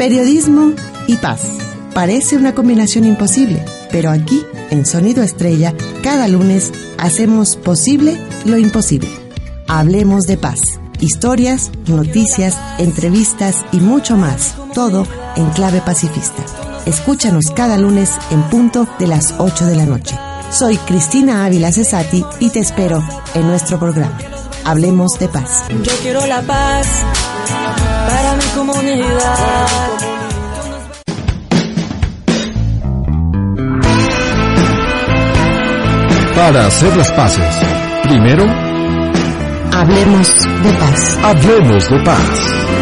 [0.00, 0.72] Periodismo
[1.08, 1.42] y paz.
[1.92, 3.62] Parece una combinación imposible,
[3.92, 9.10] pero aquí, en Sonido Estrella, cada lunes hacemos posible lo imposible.
[9.68, 10.58] Hablemos de paz.
[11.00, 14.54] Historias, noticias, entrevistas y mucho más.
[14.72, 15.06] Todo
[15.36, 16.46] en clave pacifista.
[16.86, 20.16] Escúchanos cada lunes en punto de las 8 de la noche.
[20.50, 24.16] Soy Cristina Ávila Cesati y te espero en nuestro programa.
[24.64, 25.64] Hablemos de paz.
[25.68, 26.86] Yo quiero la paz
[28.08, 29.66] para mi comunidad.
[36.34, 37.54] Para hacer las paces,
[38.02, 38.44] primero,
[39.72, 40.28] Hablemos
[40.62, 41.18] de paz.
[41.22, 42.79] hablemos de paz.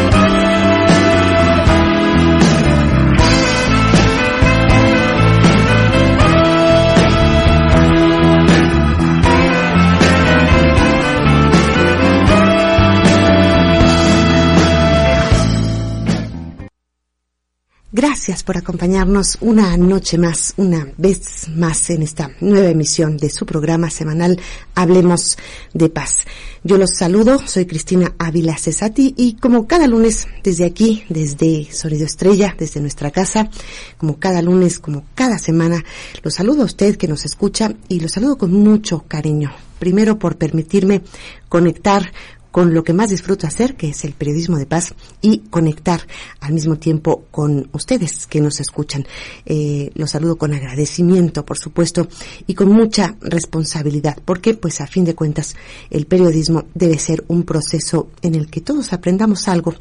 [17.98, 23.45] Gracias por acompañarnos una noche más, una vez más en esta nueva emisión de su
[23.45, 24.38] programa semanal
[24.77, 25.37] Hablemos
[25.74, 26.18] de Paz.
[26.63, 32.07] Yo los saludo, soy Cristina Ávila Cesati y como cada lunes desde aquí, desde Sonido
[32.07, 33.51] Estrella, desde nuestra casa,
[33.96, 35.85] como cada lunes, como cada semana,
[36.23, 39.51] los saludo a usted que nos escucha y los saludo con mucho cariño.
[39.80, 41.02] Primero por permitirme
[41.49, 42.12] conectar
[42.51, 46.01] con lo que más disfruto hacer, que es el periodismo de paz, y conectar
[46.41, 49.07] al mismo tiempo con ustedes que nos escuchan.
[49.46, 52.09] Eh, los saludo con agradecimiento, por supuesto,
[52.46, 55.57] y con mucha responsabilidad, porque pues a fin de cuentas
[55.90, 59.74] el periodismo debe ser un proceso en el que todos aprendamos algo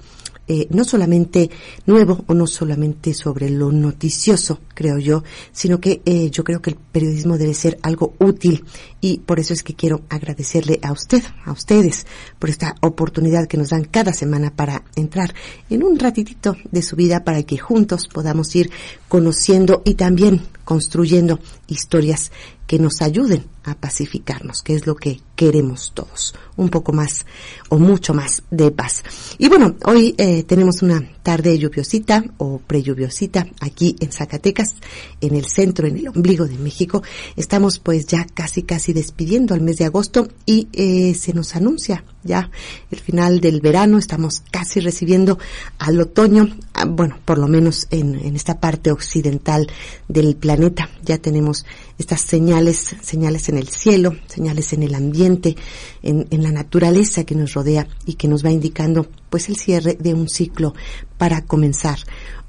[0.47, 1.49] eh, no solamente
[1.85, 6.69] nuevo o no solamente sobre lo noticioso, creo yo, sino que eh, yo creo que
[6.71, 8.63] el periodismo debe ser algo útil.
[9.01, 12.07] Y por eso es que quiero agradecerle a usted, a ustedes,
[12.39, 15.33] por esta oportunidad que nos dan cada semana para entrar
[15.69, 18.71] en un ratitito de su vida para que juntos podamos ir
[19.07, 22.31] conociendo y también construyendo historias
[22.67, 27.25] que nos ayuden a pacificarnos, que es lo que queremos todos, un poco más
[27.69, 29.03] o mucho más de paz.
[29.37, 34.75] Y bueno, hoy eh, tenemos una tarde lluviosita o prelluviosita aquí en Zacatecas,
[35.21, 37.01] en el centro, en el ombligo de México.
[37.37, 42.03] Estamos pues ya casi casi despidiendo al mes de agosto y eh, se nos anuncia
[42.27, 42.51] ya
[42.91, 45.39] el final del verano, estamos casi recibiendo
[45.79, 49.67] al otoño, ah, bueno, por lo menos en, esta parte occidental
[50.07, 51.65] del planeta, ya tenemos
[51.97, 55.55] estas señales, señales en el cielo, señales en el ambiente,
[56.03, 59.97] en, en, la naturaleza que nos rodea y que nos va indicando pues el cierre
[59.99, 60.75] de un ciclo
[61.17, 61.97] para comenzar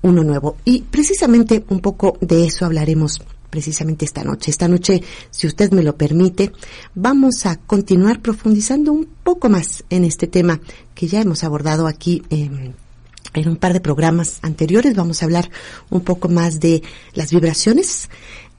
[0.02, 0.56] uno nuevo.
[0.64, 4.50] Y precisamente un poco de eso hablaremos precisamente esta noche.
[4.50, 6.52] Esta noche, si usted me lo permite,
[6.94, 10.60] vamos a continuar profundizando un poco más en este tema
[10.94, 12.22] que ya hemos abordado aquí.
[12.30, 12.72] Eh,
[13.34, 15.50] en un par de programas anteriores vamos a hablar
[15.90, 16.82] un poco más de
[17.14, 18.08] las vibraciones,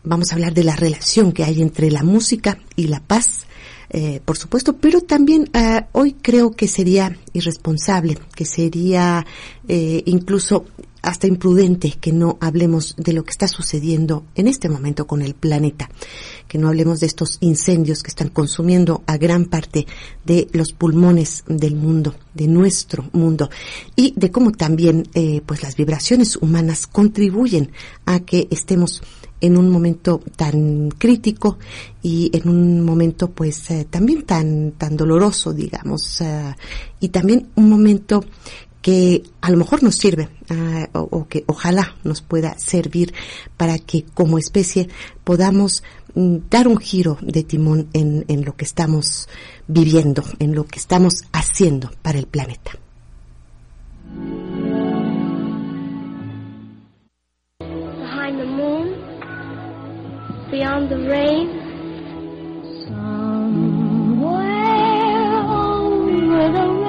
[0.04, 3.48] vamos a hablar de la relación que hay entre la música y la paz,
[3.90, 9.26] eh, por supuesto, pero también eh, hoy creo que sería irresponsable, que sería
[9.68, 10.66] eh, incluso
[11.02, 15.34] hasta imprudente que no hablemos de lo que está sucediendo en este momento con el
[15.34, 15.90] planeta,
[16.48, 19.88] que no hablemos de estos incendios que están consumiendo a gran parte
[20.26, 23.50] de los pulmones del mundo, de nuestro mundo,
[23.96, 27.72] y de cómo también eh, pues las vibraciones humanas contribuyen
[28.06, 29.02] a que estemos
[29.42, 31.58] en un momento tan crítico
[32.02, 36.54] y en un momento pues eh, también tan tan doloroso digamos uh,
[37.00, 38.24] y también un momento
[38.82, 40.30] que a lo mejor nos sirve
[40.94, 43.14] o, o, que ojalá nos pueda servir
[43.58, 44.88] para que como especie
[45.24, 45.84] podamos
[46.16, 49.28] mm, dar un giro de timón en, en lo que estamos
[49.68, 52.72] viviendo, en lo que estamos haciendo para el planeta.
[60.52, 61.48] Beyond the rain,
[62.88, 63.70] somewhere
[65.46, 66.80] over the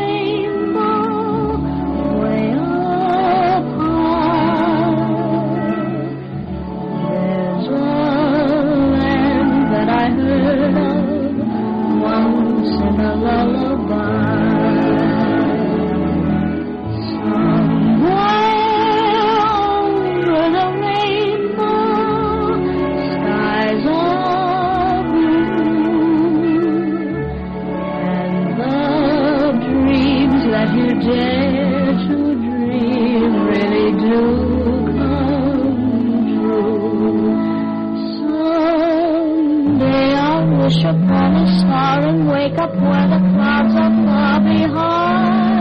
[40.81, 45.61] she'll probably snore and wake up where the clouds are far behind.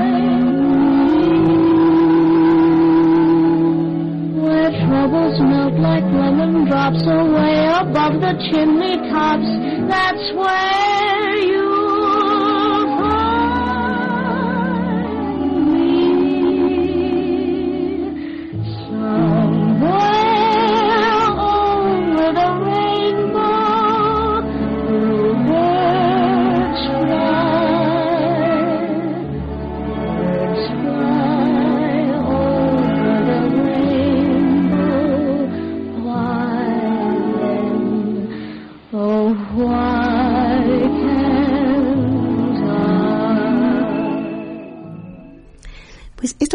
[4.43, 9.49] Where troubles melt like lemon drops away above the chimney tops,
[9.89, 10.98] that's where.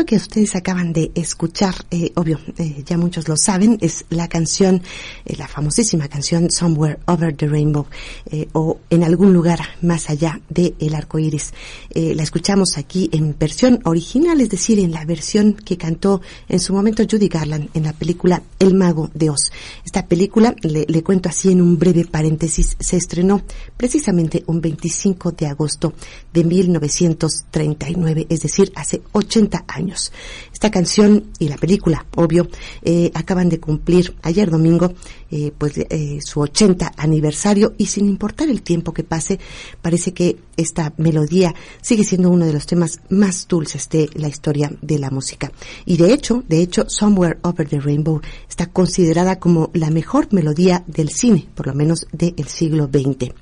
[0.05, 4.83] Que ustedes acaban de escuchar, eh, obvio, eh, ya muchos lo saben, es la canción,
[5.25, 7.87] eh, la famosísima canción Somewhere Over the Rainbow,
[8.31, 11.53] eh, o en algún lugar más allá del el arco iris.
[11.91, 16.61] Eh, la escuchamos aquí en versión original, es decir, en la versión que cantó en
[16.61, 19.51] su momento Judy Garland en la película El Mago de Oz.
[19.85, 23.43] Esta película, le, le cuento así en un breve paréntesis, se estrenó
[23.77, 25.95] precisamente un 25 de agosto
[26.33, 30.04] de 1939, es decir, hace 80 años.
[30.53, 32.49] Esta canción y la película, obvio,
[32.83, 34.95] eh, acaban de cumplir ayer domingo
[35.31, 39.41] eh, pues eh, su 80 aniversario y sin importar el tiempo que pase,
[39.83, 44.71] parece que esta melodía sigue siendo uno de los temas más dulces de la historia
[44.81, 45.51] de la música.
[45.87, 50.85] Y de hecho, de hecho, Somewhere Over the Rainbow está considerada como la mejor melodía
[50.87, 53.33] del cine, por lo menos del siglo XX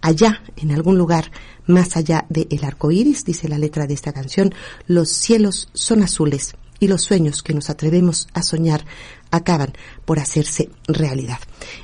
[0.00, 1.30] allá, en algún lugar
[1.66, 4.54] más allá del arco iris, dice la letra de esta canción,
[4.86, 8.84] los cielos son azules y los sueños que nos atrevemos a soñar
[9.30, 9.72] acaban
[10.04, 11.38] por hacerse realidad.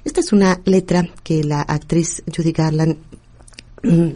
[0.05, 2.97] Esta es una letra que la actriz Judy Garland
[3.83, 4.11] mm,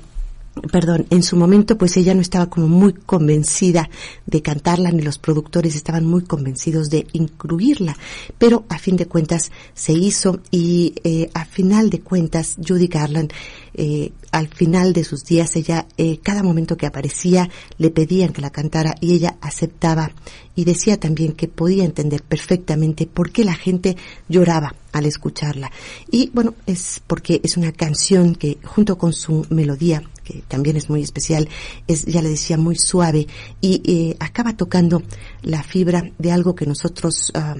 [0.63, 3.89] perdón, en su momento pues ella no estaba como muy convencida
[4.27, 7.97] de cantarla ni los productores estaban muy convencidos de incluirla,
[8.39, 13.33] pero a fin de cuentas se hizo y eh, a final de cuentas Judy Garland
[13.75, 18.43] eh, al final de sus días ella eh, cada momento que aparecía le pedían que
[18.43, 20.11] la cantara y ella aceptaba
[20.55, 23.97] y decía también que podía entender perfectamente por qué la gente
[24.29, 25.71] lloraba al escucharla.
[26.11, 30.91] Y bueno es porque es una canción que junto con su melodía que también es
[30.91, 31.49] muy especial,
[31.87, 33.27] es, ya le decía, muy suave
[33.63, 35.03] y acaba tocando
[35.43, 37.57] la fibra de algo que nosotros ah,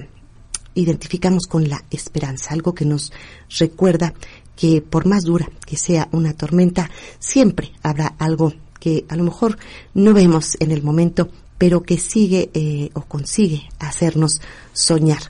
[0.75, 3.11] identificamos con la esperanza, algo que nos
[3.57, 4.13] recuerda
[4.55, 9.57] que por más dura que sea una tormenta, siempre habrá algo que a lo mejor
[9.95, 11.29] no vemos en el momento,
[11.59, 14.41] pero que sigue eh, o consigue hacernos
[14.73, 15.21] soñar.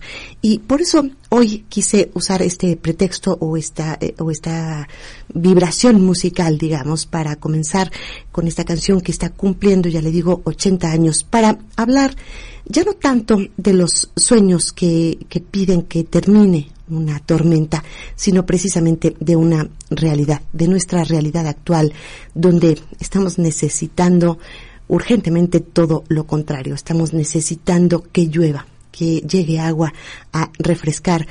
[0.42, 4.88] Y por eso hoy quise usar este pretexto o esta, eh, o esta
[5.34, 7.92] vibración musical, digamos, para comenzar
[8.32, 12.16] con esta canción que está cumpliendo, ya le digo, 80 años, para hablar
[12.66, 17.84] ya no tanto de los sueños que, que piden que termine una tormenta,
[18.16, 21.94] sino precisamente de una realidad, de nuestra realidad actual,
[22.36, 24.38] donde estamos necesitando
[24.90, 26.76] urgentemente todo lo contrario.
[26.76, 29.94] Estamos necesitando que llueva, que llegue agua
[30.34, 31.26] a refrescar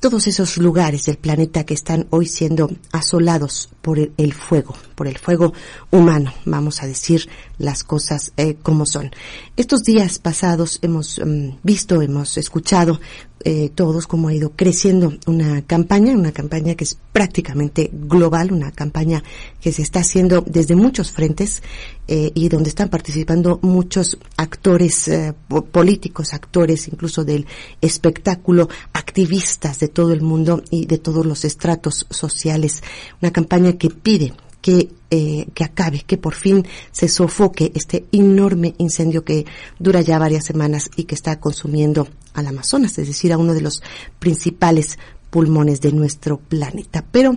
[0.00, 5.16] todos esos lugares del planeta que están hoy siendo asolados por el, fuego, por el
[5.16, 5.52] fuego
[5.92, 7.28] humano, vamos a decir
[7.62, 9.10] las cosas eh, como son.
[9.56, 13.00] Estos días pasados hemos mm, visto, hemos escuchado
[13.44, 18.70] eh, todos cómo ha ido creciendo una campaña, una campaña que es prácticamente global, una
[18.70, 19.24] campaña
[19.60, 21.62] que se está haciendo desde muchos frentes
[22.06, 27.46] eh, y donde están participando muchos actores eh, po- políticos, actores incluso del
[27.80, 32.82] espectáculo, activistas de todo el mundo y de todos los estratos sociales.
[33.20, 38.74] Una campaña que pide que, eh, que acabe, que por fin se sofoque este enorme
[38.78, 39.44] incendio que
[39.78, 43.60] dura ya varias semanas y que está consumiendo al Amazonas, es decir, a uno de
[43.60, 43.82] los
[44.18, 47.04] principales pulmones de nuestro planeta.
[47.10, 47.36] Pero,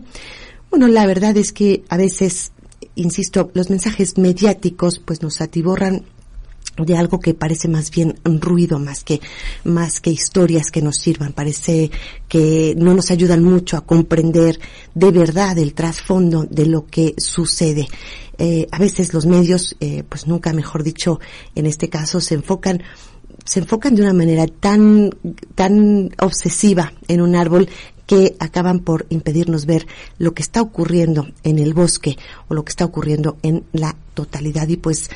[0.69, 2.51] bueno, la verdad es que a veces,
[2.93, 6.05] insisto, los mensajes mediáticos pues nos atiborran
[6.83, 9.21] de algo que parece más bien ruido más que
[9.63, 11.33] más que historias que nos sirvan.
[11.33, 11.91] Parece
[12.27, 14.59] que no nos ayudan mucho a comprender
[14.93, 17.87] de verdad el trasfondo de lo que sucede.
[18.37, 21.19] Eh, a veces los medios eh, pues nunca mejor dicho
[21.55, 22.83] en este caso se enfocan
[23.45, 25.11] se enfocan de una manera tan
[25.53, 27.69] tan obsesiva en un árbol
[28.05, 32.17] que acaban por impedirnos ver lo que está ocurriendo en el bosque
[32.47, 34.67] o lo que está ocurriendo en la totalidad.
[34.67, 35.09] Y pues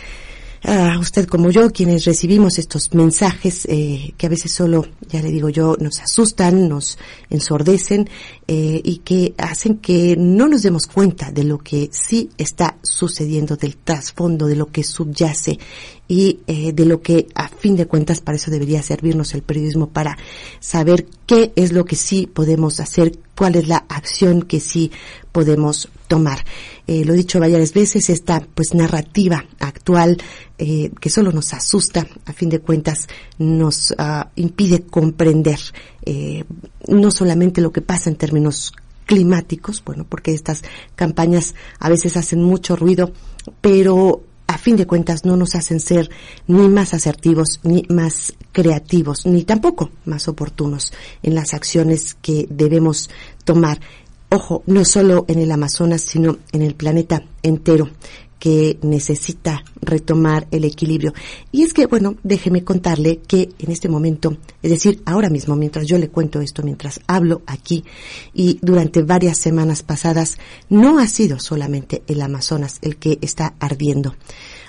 [0.99, 5.49] usted como yo, quienes recibimos estos mensajes eh, que a veces solo, ya le digo
[5.49, 6.97] yo, nos asustan, nos
[7.29, 8.09] ensordecen,
[8.47, 13.55] eh, y que hacen que no nos demos cuenta de lo que sí está sucediendo,
[13.55, 15.59] del trasfondo, de lo que subyace
[16.07, 19.89] y eh, de lo que a fin de cuentas para eso debería servirnos el periodismo
[19.89, 20.17] para
[20.59, 24.91] saber qué es lo que sí podemos hacer, cuál es la acción que sí
[25.31, 26.43] podemos tomar.
[26.88, 30.17] Eh, lo he dicho varias veces, esta pues narrativa actual
[30.58, 35.58] eh, que solo nos asusta, a fin de cuentas nos ah, impide comprender
[36.05, 36.43] eh,
[36.89, 38.74] no solamente lo que pasa en términos
[39.05, 40.62] climáticos, bueno, porque estas
[40.98, 43.13] campañas a veces hacen mucho ruido,
[43.62, 46.09] pero a fin de cuentas no nos hacen ser
[46.47, 50.91] ni más asertivos, ni más creativos, ni tampoco más oportunos
[51.21, 53.11] en las acciones que debemos
[53.43, 53.79] tomar.
[54.29, 57.91] Ojo, no solo en el Amazonas, sino en el planeta entero
[58.39, 61.13] que necesita retomar el equilibrio.
[61.51, 65.86] Y es que, bueno, déjeme contarle que en este momento, es decir, ahora mismo, mientras
[65.86, 67.84] yo le cuento esto, mientras hablo aquí,
[68.34, 70.38] y durante varias semanas pasadas,
[70.69, 74.15] no ha sido solamente el Amazonas el que está ardiendo.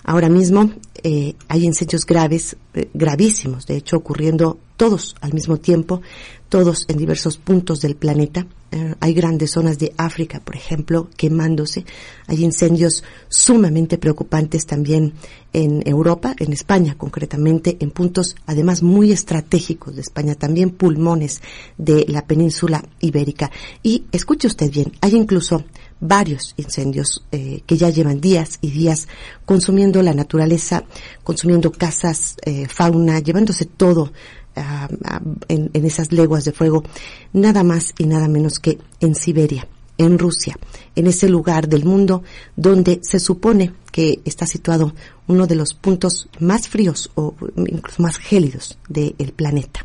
[0.02, 0.70] Ahora mismo
[1.02, 2.56] eh, hay incendios graves,
[2.94, 6.00] gravísimos, de hecho, ocurriendo todos al mismo tiempo,
[6.48, 8.46] todos en diversos puntos del planeta.
[8.72, 11.84] Eh, hay grandes zonas de África, por ejemplo, quemándose.
[12.26, 15.12] Hay incendios sumamente preocupantes también
[15.52, 21.42] en Europa, en España concretamente, en puntos además muy estratégicos de España, también pulmones
[21.76, 23.50] de la península ibérica.
[23.82, 25.64] Y escuche usted bien, hay incluso
[26.00, 29.06] varios incendios eh, que ya llevan días y días
[29.44, 30.84] consumiendo la naturaleza,
[31.22, 34.12] consumiendo casas, eh, fauna, llevándose todo
[34.56, 36.84] ah, ah, en, en esas leguas de fuego,
[37.32, 39.66] nada más y nada menos que en Siberia,
[39.98, 40.58] en Rusia,
[40.96, 42.22] en ese lugar del mundo
[42.56, 44.94] donde se supone que está situado
[45.26, 49.84] uno de los puntos más fríos o incluso más gélidos del planeta.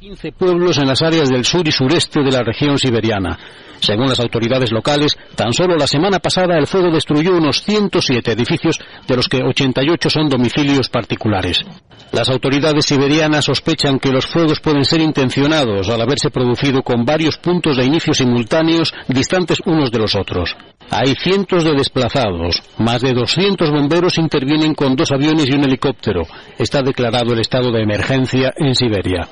[0.00, 3.38] 15 pueblos en las áreas del sur y sureste de la región siberiana.
[3.80, 8.78] Según las autoridades locales, tan solo la semana pasada el fuego destruyó unos 107 edificios,
[9.06, 11.58] de los que 88 son domicilios particulares.
[12.12, 17.36] Las autoridades siberianas sospechan que los fuegos pueden ser intencionados al haberse producido con varios
[17.36, 20.56] puntos de inicio simultáneos distantes unos de los otros.
[20.92, 26.22] Hay cientos de desplazados, más de 200 bomberos intervienen con dos aviones y un helicóptero.
[26.58, 29.28] Está declarado el estado de emergencia en Siberia.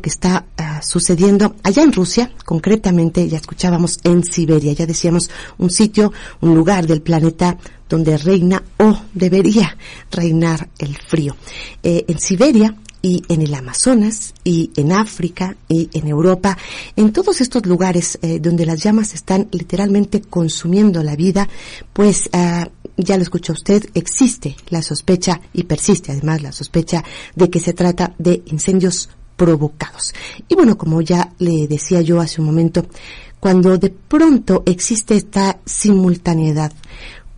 [0.00, 5.70] Que está uh, sucediendo allá en Rusia, concretamente, ya escuchábamos en Siberia, ya decíamos un
[5.70, 7.56] sitio, un lugar del planeta
[7.88, 9.76] donde reina o debería
[10.10, 11.36] reinar el frío.
[11.82, 16.56] Eh, en Siberia y en el Amazonas y en África y en Europa,
[16.96, 21.46] en todos estos lugares eh, donde las llamas están literalmente consumiendo la vida,
[21.92, 22.64] pues uh,
[22.96, 27.74] ya lo escuchó usted, existe la sospecha y persiste además la sospecha de que se
[27.74, 30.14] trata de incendios provocados.
[30.48, 32.86] Y bueno, como ya le decía yo hace un momento,
[33.40, 36.72] cuando de pronto existe esta simultaneidad,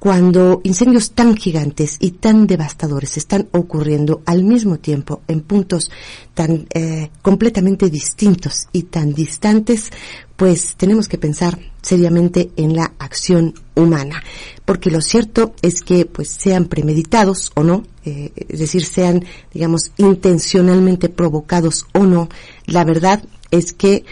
[0.06, 5.90] cuando incendios tan gigantes y tan devastadores están ocurriendo al mismo tiempo en puntos
[6.32, 9.90] tan eh, completamente distintos y tan distantes,
[10.36, 14.22] pues tenemos que pensar seriamente en la acción humana,
[14.64, 19.90] porque lo cierto es que pues sean premeditados o no, eh, es decir, sean digamos
[19.96, 22.28] intencionalmente provocados o no,
[22.66, 24.04] la verdad es que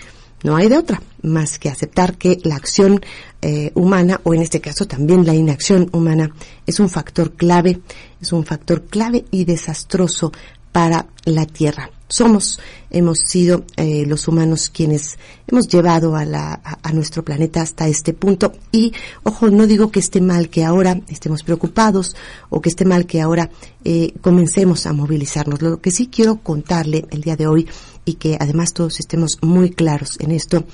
[0.44, 3.00] no hay de otra más que aceptar que la acción
[3.40, 6.30] eh, humana, o en este caso también la inacción humana,
[6.66, 7.80] es un factor clave,
[8.20, 10.32] es un factor clave y desastroso
[10.70, 11.90] para la Tierra.
[12.08, 12.60] Somos,
[12.90, 18.12] hemos sido eh, los humanos quienes hemos llevado a, la, a, nuestro planeta hasta este
[18.12, 18.52] punto.
[18.70, 22.14] Y, ojo, no digo que esté mal que ahora estemos preocupados
[22.50, 23.50] o que esté mal que ahora
[23.84, 25.62] eh, comencemos a movilizarnos.
[25.62, 27.66] Lo que sí quiero contarle el día de hoy
[28.04, 30.64] y que además todos estemos muy claros en esto,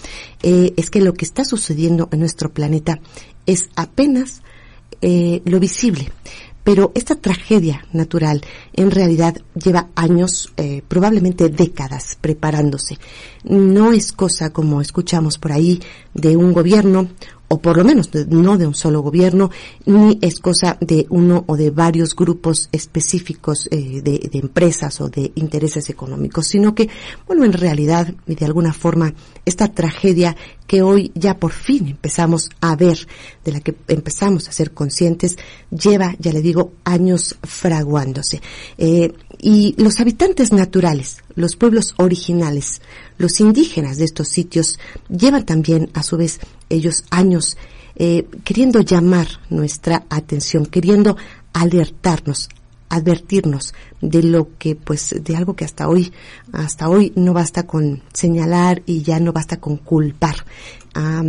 [0.43, 3.01] eh, es que lo que está sucediendo en nuestro planeta
[3.47, 4.43] es apenas
[5.01, 6.13] eh, lo visible.
[6.63, 8.43] Pero esta tragedia natural
[8.75, 12.99] en realidad lleva años, eh, probablemente décadas, preparándose.
[13.45, 15.81] No es cosa, como escuchamos por ahí,
[16.13, 17.09] de un gobierno
[17.53, 19.51] o por lo menos no de un solo gobierno,
[19.85, 25.09] ni es cosa de uno o de varios grupos específicos eh, de, de, empresas o
[25.09, 26.89] de intereses económicos, sino que,
[27.27, 29.13] bueno, en realidad y de alguna forma
[29.45, 30.37] esta tragedia
[30.69, 33.09] que hoy ya por fin empezamos a ver,
[33.45, 35.37] de la que empezamos a ser conscientes,
[35.71, 38.41] lleva, ya le digo, años fraguándose.
[38.79, 42.81] Eh, y los habitantes naturales, los pueblos originales,
[43.19, 44.79] los indígenas de estos sitios,
[45.09, 46.39] llevan también, a su vez,
[46.71, 47.57] ellos años
[47.97, 51.17] eh, queriendo llamar nuestra atención, queriendo
[51.53, 52.49] alertarnos,
[52.89, 56.13] advertirnos de lo que pues de algo que hasta hoy
[56.53, 60.37] hasta hoy no basta con señalar y ya no basta con culpar
[60.95, 61.23] ah,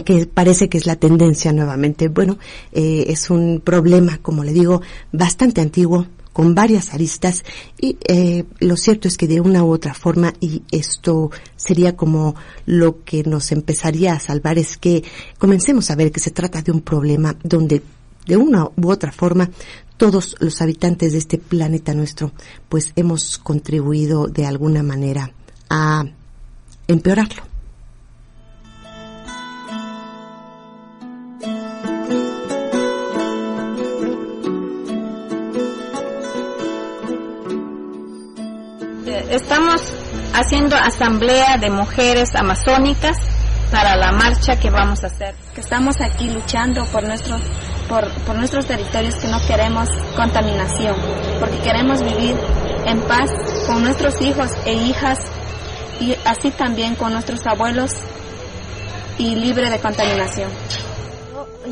[0.00, 2.08] que parece que es la tendencia nuevamente.
[2.08, 2.38] Bueno,
[2.72, 4.80] eh, es un problema, como le digo,
[5.12, 7.44] bastante antiguo, con varias aristas
[7.80, 12.34] y eh, lo cierto es que de una u otra forma y esto sería como
[12.66, 15.04] lo que nos empezaría a salvar es que
[15.38, 17.82] comencemos a ver que se trata de un problema donde
[18.26, 19.50] de una u otra forma
[19.96, 22.32] todos los habitantes de este planeta nuestro
[22.68, 25.32] pues hemos contribuido de alguna manera
[25.68, 26.04] a
[26.88, 27.51] empeorarlo.
[39.32, 39.80] Estamos
[40.34, 43.16] haciendo asamblea de mujeres amazónicas
[43.70, 45.34] para la marcha que vamos a hacer.
[45.54, 47.38] Que estamos aquí luchando por nuestro
[47.88, 50.96] por, por nuestros territorios que no queremos contaminación,
[51.40, 52.36] porque queremos vivir
[52.84, 53.30] en paz
[53.66, 55.18] con nuestros hijos e hijas
[55.98, 57.92] y así también con nuestros abuelos
[59.16, 60.50] y libre de contaminación.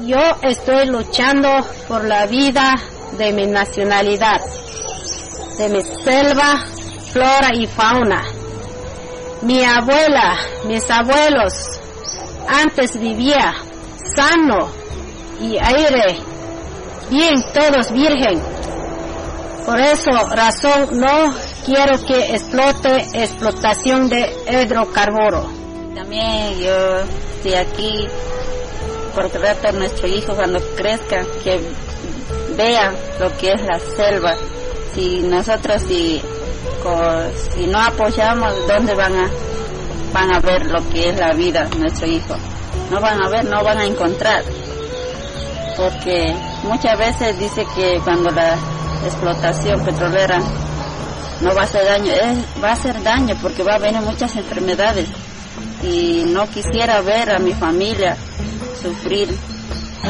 [0.07, 1.51] Yo estoy luchando
[1.87, 2.75] por la vida
[3.19, 4.41] de mi nacionalidad,
[5.59, 6.65] de mi selva,
[7.13, 8.23] flora y fauna.
[9.43, 10.37] Mi abuela,
[10.67, 11.53] mis abuelos,
[12.49, 13.55] antes vivía
[14.15, 14.69] sano
[15.41, 16.21] y aire,
[17.11, 18.41] bien, todos virgen.
[19.65, 25.49] Por eso razón no quiero que explote explotación de hidrocarburo.
[25.95, 26.97] También yo
[27.37, 28.07] estoy aquí
[29.15, 31.61] por tratar a nuestro hijo cuando crezca, que
[32.57, 34.35] vea lo que es la selva.
[34.95, 36.21] Si nosotros si,
[37.55, 39.31] si no apoyamos, ¿dónde van a,
[40.13, 42.35] van a ver lo que es la vida de nuestro hijo?
[42.91, 44.43] No van a ver, no van a encontrar.
[45.77, 46.35] Porque
[46.65, 48.57] muchas veces dice que cuando la
[49.05, 50.41] explotación petrolera
[51.41, 52.13] no va a hacer daño,
[52.63, 55.09] va a hacer daño porque va a venir muchas enfermedades
[55.83, 58.17] y no quisiera ver a mi familia
[58.83, 59.29] sufrir.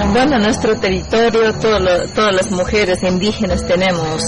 [0.08, 4.22] Bueno, nuestro territorio, todas las mujeres indígenas tenemos,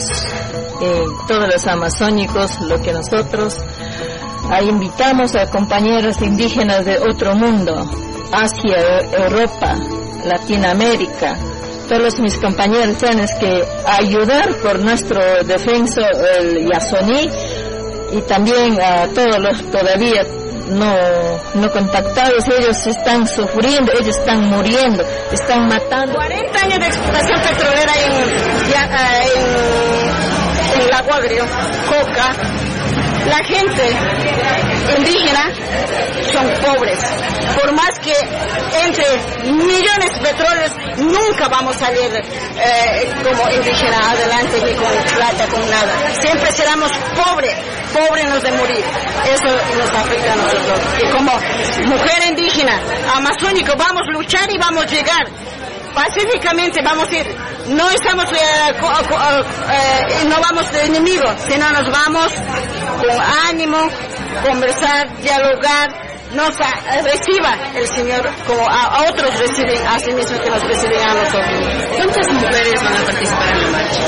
[0.81, 3.57] eh, todos los amazónicos, lo que nosotros
[4.63, 7.91] invitamos a compañeros indígenas de otro mundo,
[8.33, 9.77] Asia, Europa,
[10.25, 11.37] Latinoamérica,
[11.89, 16.03] todos mis compañeros tienen que ayudar por nuestro defensa,
[16.39, 17.29] el Yasoní,
[18.13, 20.23] y también a todos los todavía
[20.69, 20.95] no,
[21.55, 26.15] no contactados, ellos están sufriendo, ellos están muriendo, están matando.
[26.15, 31.45] 40 años de explotación petrolera en, ya, en, en Agrio,
[31.89, 32.37] Coca,
[33.27, 33.83] la gente
[34.97, 35.53] indígena
[36.33, 36.99] son pobres.
[37.61, 38.15] Por más que
[38.85, 39.05] entre
[39.53, 45.71] millones de petróleos, nunca vamos a salir eh, como indígena adelante ni con plata, con
[45.71, 45.93] nada.
[46.21, 47.55] Siempre seremos pobres,
[47.93, 48.85] pobres nos de morir.
[49.33, 50.81] Eso nos afecta nosotros.
[51.03, 51.33] Y como
[51.87, 52.81] mujer indígena,
[53.15, 55.27] amazónico, vamos a luchar y vamos a llegar
[55.95, 57.27] pacíficamente vamos a ir,
[57.69, 62.33] no estamos, eh, co- co- eh, no vamos de enemigos, sino nos vamos
[63.01, 63.79] con ánimo,
[64.47, 65.91] conversar, dialogar,
[66.35, 66.49] nos
[67.05, 71.59] reciba el Señor como a, otros reciben, a sí mismo que nos reciben a nosotros.
[71.97, 74.01] ¿Cuántas mujeres van a participar en la marcha?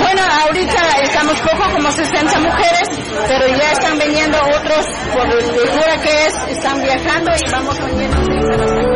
[0.00, 2.88] Bueno, ahorita estamos poco, como 60 mujeres,
[3.26, 8.93] pero ya están viniendo otros por la locura que es, están viajando y vamos uniendo.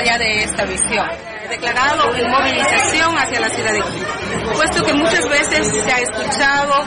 [0.00, 1.06] Allá de esta visión.
[1.48, 6.84] Declarado en movilización hacia la ciudad de Quito, puesto que muchas veces se ha escuchado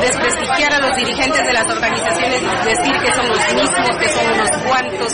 [0.00, 4.50] desprestigiar a los dirigentes de las organizaciones, decir que son los mismos, que son unos
[4.66, 5.12] cuantos,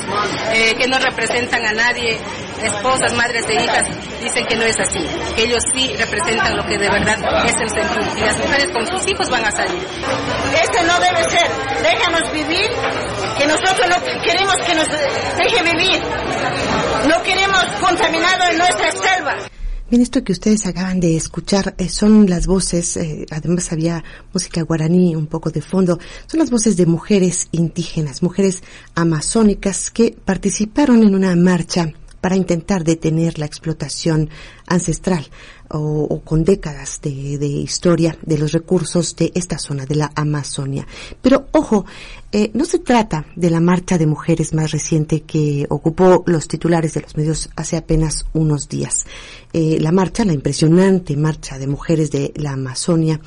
[0.52, 2.18] eh, que no representan a nadie.
[2.62, 3.84] esposas, madres de hijas,
[4.22, 7.68] dicen que no es así, que ellos sí representan lo que de verdad es el
[7.68, 8.18] sentir.
[8.18, 9.82] Y las mujeres con sus hijos van a salir.
[10.62, 11.50] Este no debe ser.
[11.82, 12.70] Déjanos vivir,
[13.36, 16.00] que nosotros no queremos que nos deje vivir.
[17.08, 19.36] No queremos contaminado en nuestra selva.
[19.92, 24.02] Bien, esto que ustedes acaban de escuchar eh, son las voces, eh, además había
[24.32, 28.62] música guaraní un poco de fondo, son las voces de mujeres indígenas, mujeres
[28.94, 34.30] amazónicas que participaron en una marcha para intentar detener la explotación
[34.66, 35.28] ancestral
[35.72, 40.12] o, o con décadas de, de historia de los recursos de esta zona de la
[40.14, 40.86] Amazonia.
[41.20, 41.84] Pero ojo,
[42.34, 46.94] eh, no se trata de la marcha de mujeres más reciente que ocupó los titulares
[46.94, 49.04] de los medios hace apenas unos días.
[49.52, 53.20] Eh, la marcha, la impresionante marcha de mujeres de la Amazonia,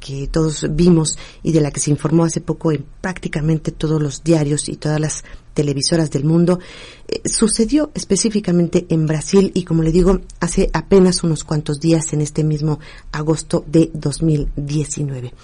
[0.00, 4.22] que todos vimos y de la que se informó hace poco en prácticamente todos los
[4.22, 5.24] diarios y todas las
[5.58, 6.60] televisoras del mundo,
[7.08, 12.20] eh, sucedió específicamente en Brasil y como le digo, hace apenas unos cuantos días en
[12.20, 12.78] este mismo
[13.10, 15.34] agosto de 2019.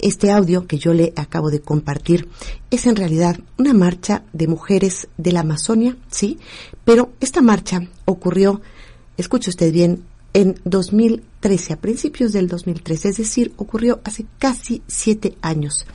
[0.00, 2.26] Este audio que yo le acabo de compartir
[2.72, 6.40] es en realidad una marcha de mujeres de la Amazonia, sí,
[6.84, 8.60] pero esta marcha ocurrió,
[9.16, 10.02] escuche usted bien,
[10.32, 15.86] en 2013, a principios del 2013, es decir, ocurrió hace casi siete años.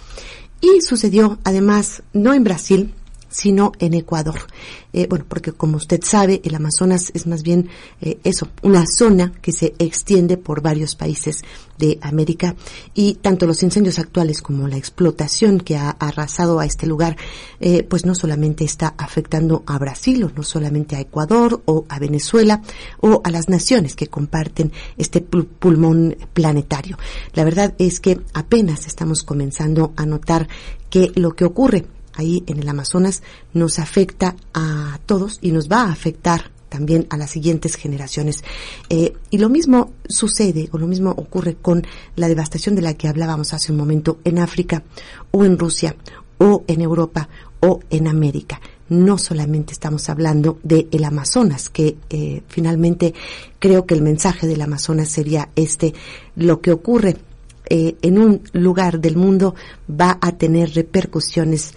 [0.61, 2.93] Y sucedió además no en Brasil,
[3.35, 4.39] sino en Ecuador.
[4.93, 7.67] Eh, bueno, porque como usted sabe, el Amazonas es más bien
[7.99, 11.41] eh, eso, una zona que se extiende por varios países
[11.77, 12.55] de América
[12.93, 17.17] y tanto los incendios actuales como la explotación que ha arrasado a este lugar,
[17.59, 21.99] eh, pues no solamente está afectando a Brasil o no solamente a Ecuador o a
[21.99, 22.61] Venezuela
[23.01, 26.97] o a las naciones que comparten este pul- pulmón planetario.
[27.33, 30.47] La verdad es que apenas estamos comenzando a notar
[30.89, 33.21] que lo que ocurre ahí en el Amazonas
[33.53, 38.43] nos afecta a todos y nos va a afectar también a las siguientes generaciones.
[38.89, 43.07] Eh, y lo mismo sucede o lo mismo ocurre con la devastación de la que
[43.07, 44.83] hablábamos hace un momento en África
[45.31, 45.95] o en Rusia
[46.37, 47.29] o en Europa
[47.61, 48.59] o en América.
[48.89, 53.13] No solamente estamos hablando de el Amazonas, que eh, finalmente
[53.57, 55.93] creo que el mensaje del Amazonas sería este,
[56.35, 57.15] lo que ocurre
[57.67, 59.55] eh, en un lugar del mundo
[59.89, 61.73] va a tener repercusiones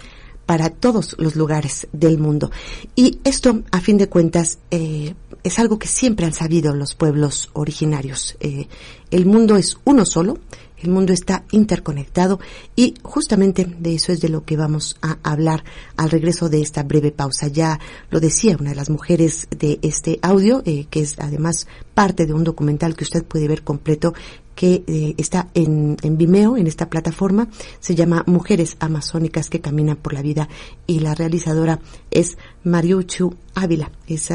[0.49, 2.49] para todos los lugares del mundo.
[2.95, 7.51] Y esto, a fin de cuentas, eh, es algo que siempre han sabido los pueblos
[7.53, 8.35] originarios.
[8.39, 8.67] Eh,
[9.11, 10.39] el mundo es uno solo,
[10.79, 12.39] el mundo está interconectado
[12.75, 15.63] y justamente de eso es de lo que vamos a hablar
[15.97, 17.45] al regreso de esta breve pausa.
[17.45, 22.25] Ya lo decía una de las mujeres de este audio, eh, que es además parte
[22.25, 24.15] de un documental que usted puede ver completo
[24.59, 27.47] que eh, está en, en Vimeo, en esta plataforma,
[27.79, 30.49] se llama Mujeres Amazónicas que Caminan por la Vida
[30.85, 31.79] y la realizadora
[32.11, 34.29] es Mariuchu Ávila, es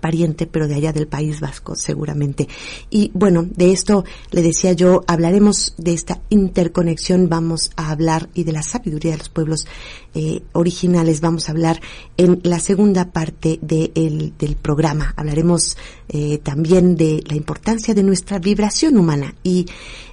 [0.00, 2.48] pariente, pero de allá del País Vasco, seguramente.
[2.90, 8.44] Y bueno, de esto le decía yo, hablaremos de esta interconexión, vamos a hablar y
[8.44, 9.66] de la sabiduría de los pueblos
[10.14, 11.80] eh, originales, vamos a hablar
[12.16, 15.12] en la segunda parte de el- del programa.
[15.16, 15.76] Hablaremos
[16.08, 19.66] eh, también de la importancia de nuestra vibración humana y,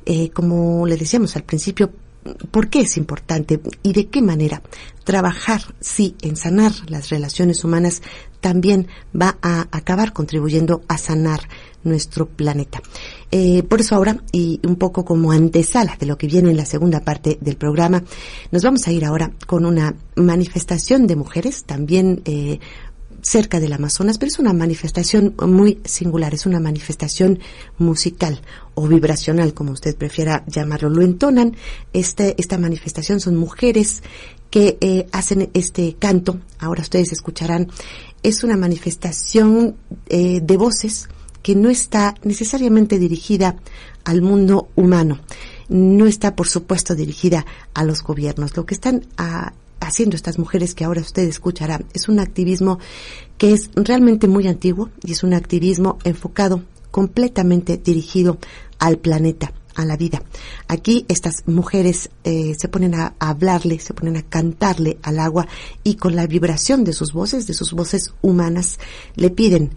[0.05, 1.91] eh, como le decíamos al principio,
[2.51, 4.61] ¿Por qué es importante y de qué manera
[5.03, 8.03] trabajar, sí, en sanar las relaciones humanas
[8.39, 8.87] también
[9.19, 11.41] va a acabar contribuyendo a sanar
[11.83, 12.79] nuestro planeta?
[13.31, 16.65] Eh, por eso ahora, y un poco como antesala de lo que viene en la
[16.65, 18.03] segunda parte del programa,
[18.51, 22.59] nos vamos a ir ahora con una manifestación de mujeres, también eh,
[23.21, 27.39] cerca del Amazonas, pero es una manifestación muy singular, es una manifestación
[27.77, 28.41] musical
[28.75, 30.89] o vibracional, como usted prefiera llamarlo.
[30.89, 31.55] Lo entonan,
[31.93, 34.03] este, esta manifestación son mujeres
[34.49, 37.69] que eh, hacen este canto, ahora ustedes escucharán,
[38.21, 39.77] es una manifestación
[40.09, 41.07] eh, de voces
[41.41, 43.55] que no está necesariamente dirigida
[44.03, 45.19] al mundo humano,
[45.69, 48.55] no está por supuesto dirigida a los gobiernos.
[48.57, 52.77] Lo que están a, haciendo estas mujeres que ahora usted escuchará es un activismo
[53.37, 58.37] que es realmente muy antiguo y es un activismo enfocado completamente dirigido
[58.79, 60.21] al planeta, a la vida.
[60.67, 65.47] Aquí estas mujeres eh, se ponen a, hablarle, se ponen a cantarle al agua
[65.83, 68.79] y con la vibración de sus voces, de sus voces humanas,
[69.15, 69.71] le piden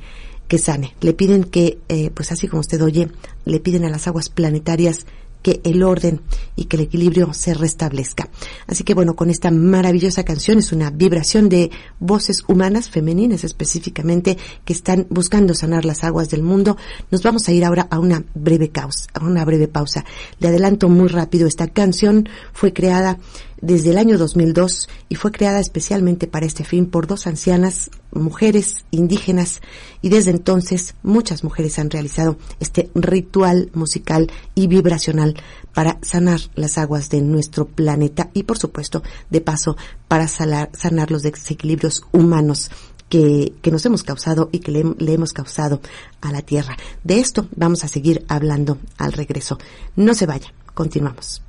[0.48, 3.08] que sane, le piden que, eh, pues así como usted oye,
[3.44, 5.06] le piden a las aguas planetarias
[5.44, 6.22] que el orden
[6.56, 8.30] y que el equilibrio se restablezca.
[8.66, 14.38] Así que bueno, con esta maravillosa canción es una vibración de voces humanas, femeninas específicamente,
[14.64, 16.78] que están buscando sanar las aguas del mundo.
[17.10, 20.06] Nos vamos a ir ahora a una breve pausa, a una breve pausa.
[20.38, 23.18] Le adelanto muy rápido, esta canción fue creada
[23.64, 28.84] desde el año 2002 y fue creada especialmente para este fin por dos ancianas mujeres
[28.90, 29.60] indígenas
[30.02, 35.34] y desde entonces muchas mujeres han realizado este ritual musical y vibracional
[35.72, 39.76] para sanar las aguas de nuestro planeta y por supuesto de paso
[40.08, 40.70] para sanar,
[41.10, 42.70] los desequilibrios humanos
[43.08, 45.80] que, que, nos hemos causado y que le, le, hemos causado
[46.20, 46.76] a la Tierra.
[47.02, 49.58] De esto vamos a seguir hablando al regreso.
[49.96, 51.42] No se vaya, continuamos.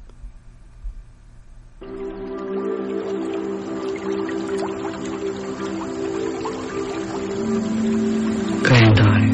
[8.65, 9.27] Granddaughter,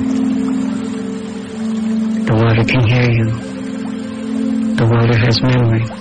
[2.26, 3.30] the water can hear you.
[4.76, 6.01] The water has memory.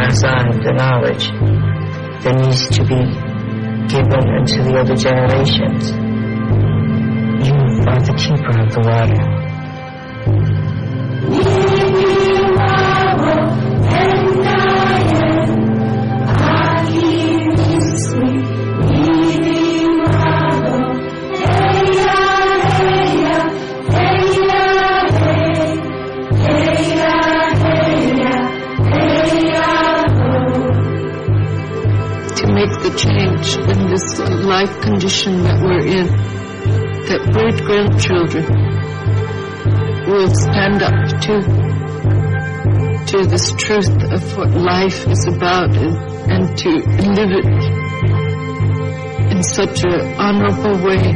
[0.00, 1.28] on the knowledge
[2.22, 3.00] that needs to be
[3.88, 5.90] given unto the other generations.
[7.46, 7.54] You
[7.86, 8.80] are the keeper of the
[11.36, 11.69] water.
[33.68, 36.06] In this life condition that we're in,
[37.08, 38.46] that great grandchildren
[40.08, 41.70] will stand up to
[43.10, 45.96] to this truth of what life is about and,
[46.30, 47.46] and to live it
[49.32, 51.12] in such an honorable way,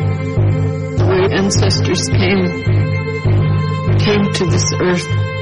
[0.96, 2.74] the way ancestors came
[3.98, 5.34] came to this earth.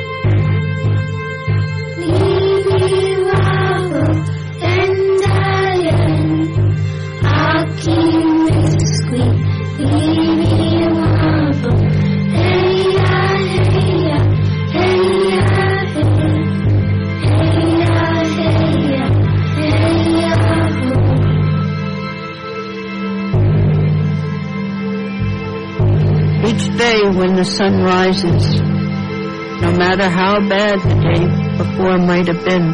[27.16, 31.26] When the sun rises, no matter how bad the day
[31.58, 32.72] before might have been,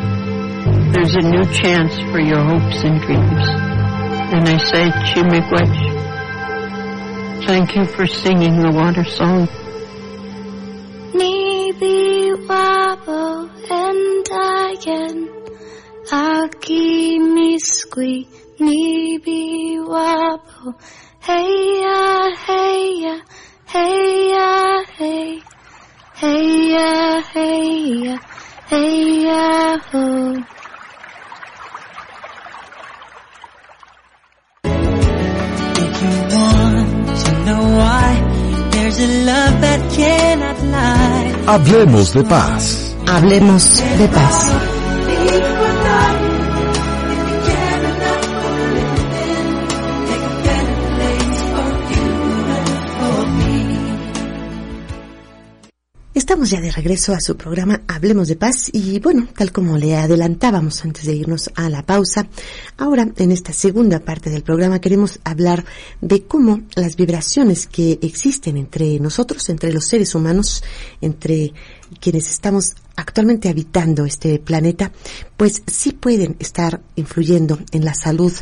[0.92, 3.44] there's a new chance for your hopes and dreams.
[4.32, 5.76] And I say, Chimikwech,
[7.46, 9.48] thank you for singing the water song.
[11.14, 15.28] Nibi wabo endayen
[16.12, 18.26] Aki miskwi
[18.60, 20.74] Nibi wabo
[21.20, 21.84] hey
[27.32, 28.16] hey ya
[28.70, 30.04] Hey ya ho
[35.84, 36.90] If you want
[37.24, 38.08] to know why,
[38.72, 41.28] there's a love that cannot lie.
[41.46, 42.94] Hablemos de paz.
[43.06, 43.64] Hablemos
[43.98, 45.57] de paz.
[56.18, 59.94] Estamos ya de regreso a su programa Hablemos de Paz y bueno, tal como le
[59.94, 62.26] adelantábamos antes de irnos a la pausa,
[62.76, 65.64] ahora en esta segunda parte del programa queremos hablar
[66.00, 70.64] de cómo las vibraciones que existen entre nosotros, entre los seres humanos,
[71.00, 71.52] entre
[72.00, 74.90] quienes estamos actualmente habitando este planeta,
[75.36, 78.32] pues sí pueden estar influyendo en la salud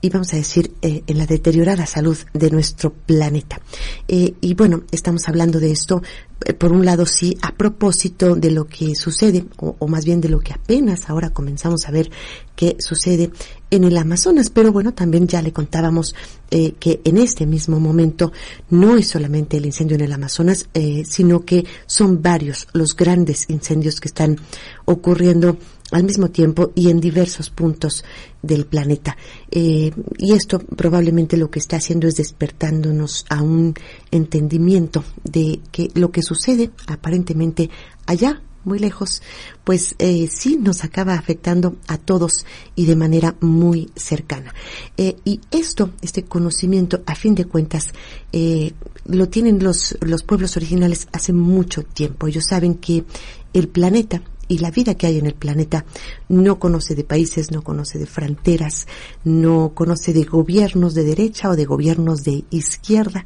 [0.00, 3.60] y vamos a decir eh, en la deteriorada salud de nuestro planeta.
[4.06, 6.02] Eh, y bueno, estamos hablando de esto,
[6.44, 10.20] eh, por un lado sí, a propósito de lo que sucede, o, o más bien
[10.20, 12.10] de lo que apenas ahora comenzamos a ver
[12.54, 13.30] que sucede
[13.70, 16.14] en el Amazonas, pero bueno, también ya le contábamos
[16.50, 18.32] eh, que en este mismo momento
[18.70, 23.46] no es solamente el incendio en el Amazonas, eh, sino que son varios los grandes
[23.48, 24.38] incendios que están
[24.84, 25.56] ocurriendo
[25.90, 28.04] al mismo tiempo y en diversos puntos
[28.42, 29.16] del planeta.
[29.50, 33.74] Eh, y esto probablemente lo que está haciendo es despertándonos a un
[34.10, 37.70] entendimiento de que lo que sucede aparentemente
[38.06, 39.22] allá muy lejos,
[39.64, 44.54] pues eh, sí nos acaba afectando a todos y de manera muy cercana.
[44.96, 47.92] Eh, y esto, este conocimiento, a fin de cuentas,
[48.32, 48.72] eh,
[49.06, 52.26] lo tienen los, los pueblos originales hace mucho tiempo.
[52.26, 53.04] Ellos saben que
[53.52, 55.84] el planeta y la vida que hay en el planeta
[56.28, 58.86] no conoce de países, no conoce de fronteras,
[59.24, 63.24] no conoce de gobiernos de derecha o de gobiernos de izquierda.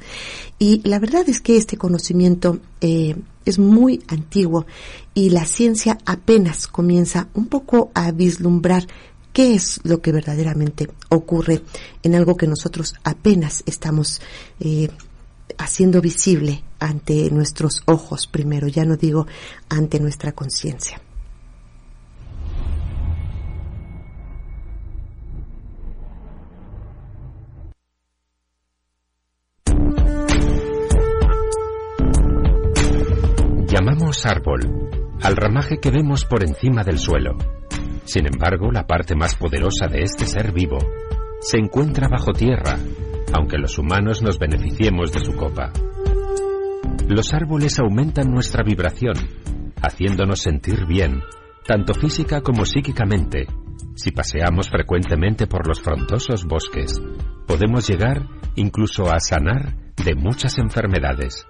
[0.59, 3.17] Y la verdad es que este conocimiento eh,
[3.49, 4.67] es muy antiguo
[5.15, 8.87] y la ciencia apenas comienza un poco a vislumbrar
[9.33, 11.63] qué es lo que verdaderamente ocurre
[12.03, 14.21] en algo que nosotros apenas estamos
[14.61, 14.89] eh,
[15.57, 19.27] haciendo visible ante nuestros ojos primero, ya no digo
[19.69, 21.01] ante nuestra conciencia.
[33.79, 34.91] Llamamos árbol
[35.23, 37.37] al ramaje que vemos por encima del suelo.
[38.05, 40.79] Sin embargo, la parte más poderosa de este ser vivo
[41.41, 42.77] se encuentra bajo tierra,
[43.33, 45.71] aunque los humanos nos beneficiemos de su copa.
[47.07, 49.15] Los árboles aumentan nuestra vibración,
[49.81, 51.23] haciéndonos sentir bien,
[51.65, 53.47] tanto física como psíquicamente.
[53.95, 57.01] Si paseamos frecuentemente por los frondosos bosques,
[57.47, 61.47] podemos llegar incluso a sanar de muchas enfermedades.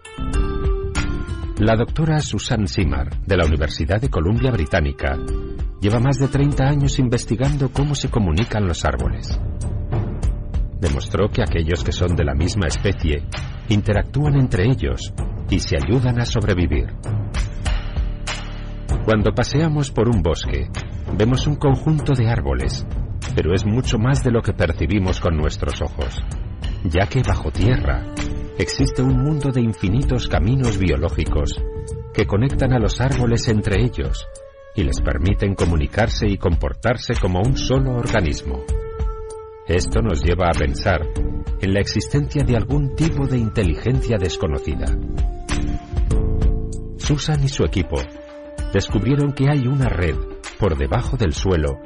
[1.60, 5.18] La doctora Susan Simar, de la Universidad de Columbia Británica,
[5.80, 9.40] lleva más de 30 años investigando cómo se comunican los árboles.
[10.80, 13.24] Demostró que aquellos que son de la misma especie
[13.70, 15.12] interactúan entre ellos
[15.50, 16.94] y se ayudan a sobrevivir.
[19.04, 20.68] Cuando paseamos por un bosque,
[21.16, 22.86] vemos un conjunto de árboles,
[23.34, 26.22] pero es mucho más de lo que percibimos con nuestros ojos,
[26.84, 28.04] ya que bajo tierra
[28.58, 31.62] existe un mundo de infinitos caminos biológicos
[32.12, 34.26] que conectan a los árboles entre ellos
[34.74, 38.64] y les permiten comunicarse y comportarse como un solo organismo.
[39.66, 41.02] Esto nos lleva a pensar
[41.60, 44.86] en la existencia de algún tipo de inteligencia desconocida.
[46.96, 47.96] Susan y su equipo
[48.72, 50.16] descubrieron que hay una red
[50.58, 51.78] por debajo del suelo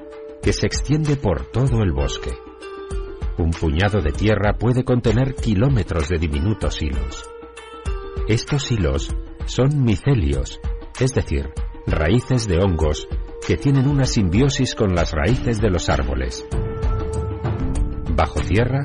[0.43, 2.31] que se extiende por todo el bosque.
[3.38, 7.25] Un puñado de tierra puede contener kilómetros de diminutos hilos.
[8.29, 9.14] Estos hilos
[9.47, 10.61] son micelios,
[11.01, 11.51] es decir,
[11.87, 13.09] raíces de hongos
[13.47, 16.47] que tienen una simbiosis con las raíces de los árboles.
[18.14, 18.85] Bajo tierra,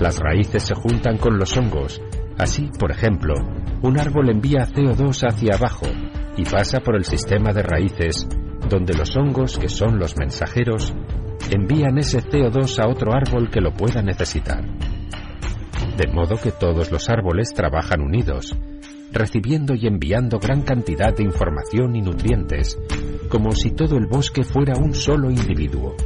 [0.00, 2.00] las raíces se juntan con los hongos.
[2.38, 3.34] Así, por ejemplo,
[3.82, 5.86] un árbol envía CO2 hacia abajo
[6.36, 8.28] y pasa por el sistema de raíces,
[8.68, 10.94] donde los hongos, que son los mensajeros,
[11.50, 14.64] envían ese CO2 a otro árbol que lo pueda necesitar.
[15.96, 18.56] De modo que todos los árboles trabajan unidos,
[19.12, 22.78] recibiendo y enviando gran cantidad de información y nutrientes,
[23.28, 25.96] como si todo el bosque fuera un solo individuo.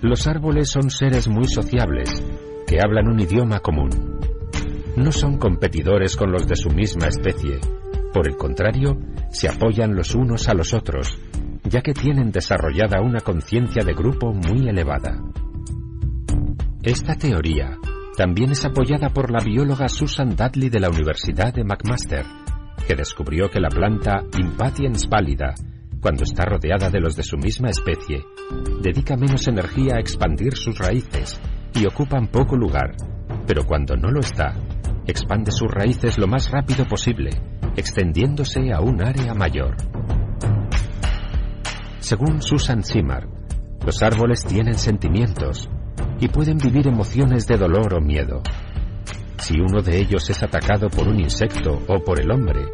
[0.00, 2.24] Los árboles son seres muy sociables,
[2.66, 4.18] que hablan un idioma común.
[4.96, 7.60] No son competidores con los de su misma especie,
[8.12, 8.98] por el contrario,
[9.30, 11.18] se apoyan los unos a los otros,
[11.64, 15.20] ya que tienen desarrollada una conciencia de grupo muy elevada.
[16.82, 17.78] Esta teoría
[18.16, 22.26] también es apoyada por la bióloga Susan Dudley de la Universidad de McMaster,
[22.86, 25.54] que descubrió que la planta Impatiens pálida,
[26.00, 28.24] cuando está rodeada de los de su misma especie,
[28.82, 31.40] dedica menos energía a expandir sus raíces
[31.74, 32.96] y ocupan poco lugar,
[33.46, 34.52] pero cuando no lo está,
[35.06, 37.30] expande sus raíces lo más rápido posible,
[37.76, 39.76] extendiéndose a un área mayor.
[42.02, 43.28] Según Susan Simard,
[43.86, 45.70] los árboles tienen sentimientos
[46.18, 48.42] y pueden vivir emociones de dolor o miedo.
[49.38, 52.64] Si uno de ellos es atacado por un insecto o por el hombre,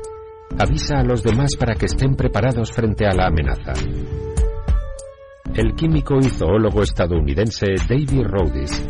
[0.58, 3.74] avisa a los demás para que estén preparados frente a la amenaza.
[5.54, 8.83] El químico y zoólogo estadounidense David Rhodes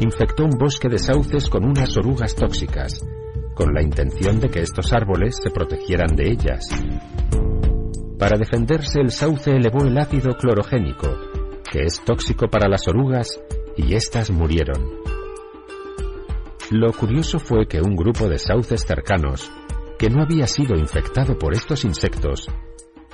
[0.00, 3.06] infectó un bosque de sauces con unas orugas tóxicas,
[3.54, 6.70] con la intención de que estos árboles se protegieran de ellas.
[8.18, 11.08] Para defenderse el sauce elevó el ácido clorogénico,
[11.70, 13.40] que es tóxico para las orugas,
[13.76, 14.82] y éstas murieron.
[16.70, 19.52] Lo curioso fue que un grupo de sauces cercanos,
[19.98, 22.48] que no había sido infectado por estos insectos,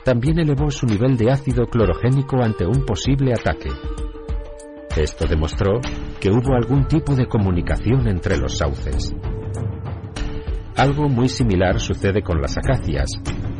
[0.04, 3.70] también elevó su nivel de ácido clorogénico ante un posible ataque.
[4.96, 5.80] Esto demostró
[6.20, 9.14] que hubo algún tipo de comunicación entre los sauces.
[10.76, 13.10] Algo muy similar sucede con las acacias.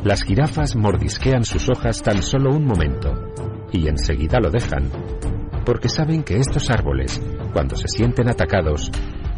[0.05, 3.33] Las jirafas mordisquean sus hojas tan solo un momento
[3.71, 4.91] y enseguida lo dejan,
[5.65, 7.23] porque saben que estos árboles,
[7.53, 8.91] cuando se sienten atacados,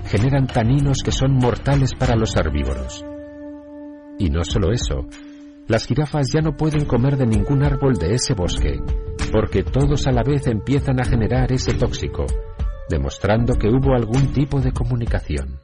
[0.06, 3.04] generan taninos que son mortales para los herbívoros.
[4.18, 5.06] Y no solo eso,
[5.68, 8.80] las jirafas ya no pueden comer de ningún árbol de ese bosque,
[9.32, 12.24] porque todos a la vez empiezan a generar ese tóxico,
[12.88, 15.60] demostrando que hubo algún tipo de comunicación.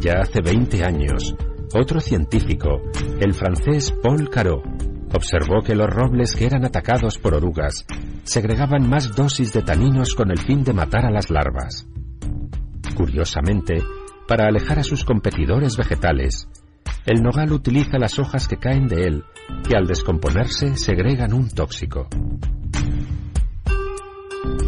[0.00, 1.36] Ya hace 20 años,
[1.74, 2.80] otro científico,
[3.20, 4.62] el francés Paul Carot,
[5.14, 7.84] observó que los robles que eran atacados por orugas
[8.24, 11.86] segregaban más dosis de taninos con el fin de matar a las larvas.
[12.96, 13.82] Curiosamente,
[14.26, 16.48] para alejar a sus competidores vegetales,
[17.04, 19.24] el nogal utiliza las hojas que caen de él,
[19.68, 22.08] que al descomponerse segregan un tóxico.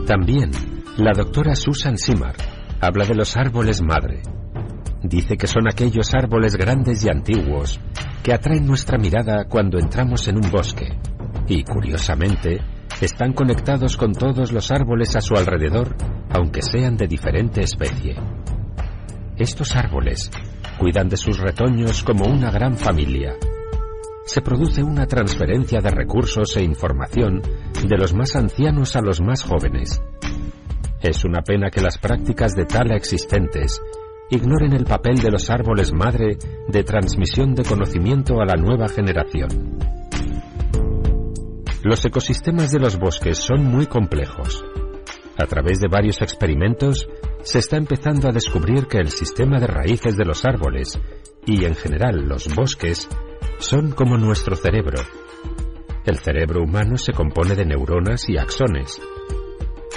[0.06, 0.50] También,
[0.96, 2.36] la doctora Susan Simard
[2.80, 4.22] habla de los árboles madre.
[5.04, 7.78] Dice que son aquellos árboles grandes y antiguos
[8.22, 10.96] que atraen nuestra mirada cuando entramos en un bosque.
[11.46, 12.62] Y curiosamente,
[13.02, 15.94] están conectados con todos los árboles a su alrededor,
[16.30, 18.16] aunque sean de diferente especie.
[19.36, 20.30] Estos árboles
[20.78, 23.34] cuidan de sus retoños como una gran familia.
[24.24, 27.42] Se produce una transferencia de recursos e información
[27.86, 30.00] de los más ancianos a los más jóvenes.
[31.02, 33.82] Es una pena que las prácticas de tala existentes
[34.30, 39.78] ignoren el papel de los árboles madre de transmisión de conocimiento a la nueva generación.
[41.82, 44.64] Los ecosistemas de los bosques son muy complejos.
[45.36, 47.08] A través de varios experimentos,
[47.42, 50.98] se está empezando a descubrir que el sistema de raíces de los árboles
[51.44, 53.08] y en general los bosques
[53.58, 55.02] son como nuestro cerebro.
[56.06, 59.00] El cerebro humano se compone de neuronas y axones.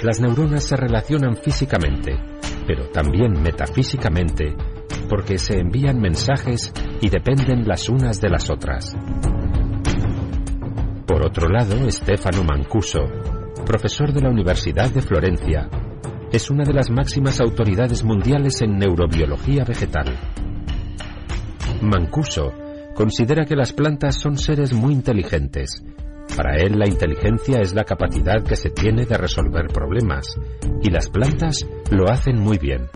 [0.02, 2.18] Las neuronas se relacionan físicamente,
[2.68, 4.54] pero también metafísicamente,
[5.08, 8.94] porque se envían mensajes y dependen las unas de las otras.
[11.06, 13.00] Por otro lado, Stefano Mancuso,
[13.64, 15.70] profesor de la Universidad de Florencia,
[16.30, 20.14] es una de las máximas autoridades mundiales en neurobiología vegetal.
[21.80, 22.52] Mancuso
[22.94, 25.82] considera que las plantas son seres muy inteligentes.
[26.36, 30.26] Para él la inteligencia es la capacidad que se tiene de resolver problemas,
[30.82, 32.88] y las plantas lo hacen muy bien.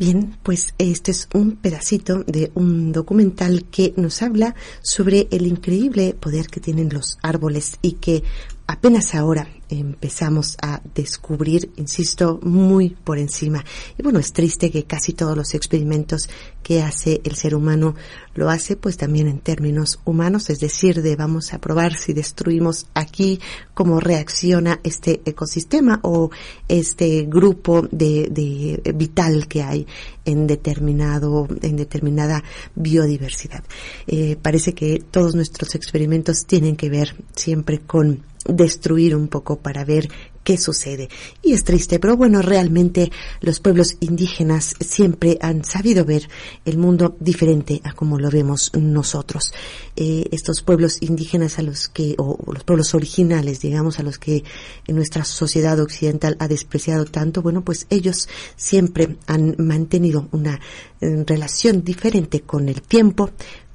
[0.00, 6.16] Bien, pues este es un pedacito de un documental que nos habla sobre el increíble
[6.18, 8.22] poder que tienen los árboles y que
[8.70, 13.64] apenas ahora empezamos a descubrir, insisto, muy por encima.
[13.98, 16.28] Y bueno, es triste que casi todos los experimentos
[16.62, 17.94] que hace el ser humano
[18.34, 22.86] lo hace pues también en términos humanos, es decir, de vamos a probar si destruimos
[22.94, 23.40] aquí
[23.74, 26.30] cómo reacciona este ecosistema o
[26.68, 29.86] este grupo de, de vital que hay
[30.24, 32.44] en determinado, en determinada
[32.74, 33.64] biodiversidad.
[34.06, 39.84] Eh, parece que todos nuestros experimentos tienen que ver siempre con destruir un poco para
[39.84, 40.08] ver
[40.42, 41.08] qué sucede.
[41.42, 43.10] Y es triste, pero bueno, realmente
[43.40, 46.28] los pueblos indígenas siempre han sabido ver
[46.64, 49.52] el mundo diferente a como lo vemos nosotros.
[49.96, 54.44] Eh, estos pueblos indígenas a los que, o los pueblos originales, digamos, a los que
[54.88, 60.58] nuestra sociedad occidental ha despreciado tanto, bueno, pues ellos siempre han mantenido una
[61.00, 63.30] eh, relación diferente con el tiempo,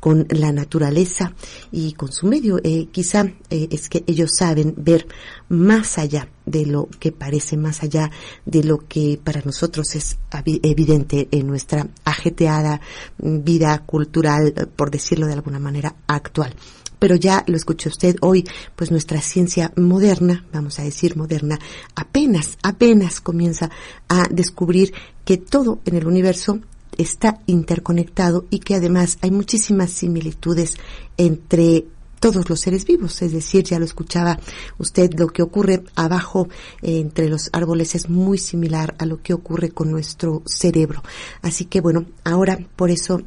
[0.06, 1.34] con la naturaleza
[1.72, 2.60] y con su medio.
[2.64, 5.08] Eh, quizá eh, es que ellos saben ver
[5.50, 8.12] más allá de lo que parece, más allá
[8.46, 10.20] de lo que para nosotros es
[10.62, 12.82] evidente en nuestra ajeteada
[13.18, 16.56] vida cultural, por decirlo de alguna manera, actual
[16.98, 21.60] pero ya lo escuchó usted hoy, pues nuestra ciencia moderna, vamos a decir moderna,
[21.94, 23.70] apenas, apenas comienza
[24.08, 24.94] a descubrir
[25.26, 26.62] que todo en el universo
[26.98, 30.76] está interconectado y que además hay muchísimas similitudes
[31.18, 31.86] entre
[32.20, 34.40] todos los seres vivos, es decir, ya lo escuchaba
[34.80, 36.48] usted, lo que ocurre abajo
[36.82, 41.04] eh, entre los árboles es muy similar a lo que ocurre con nuestro cerebro.
[41.42, 43.22] Así que bueno, ahora por eso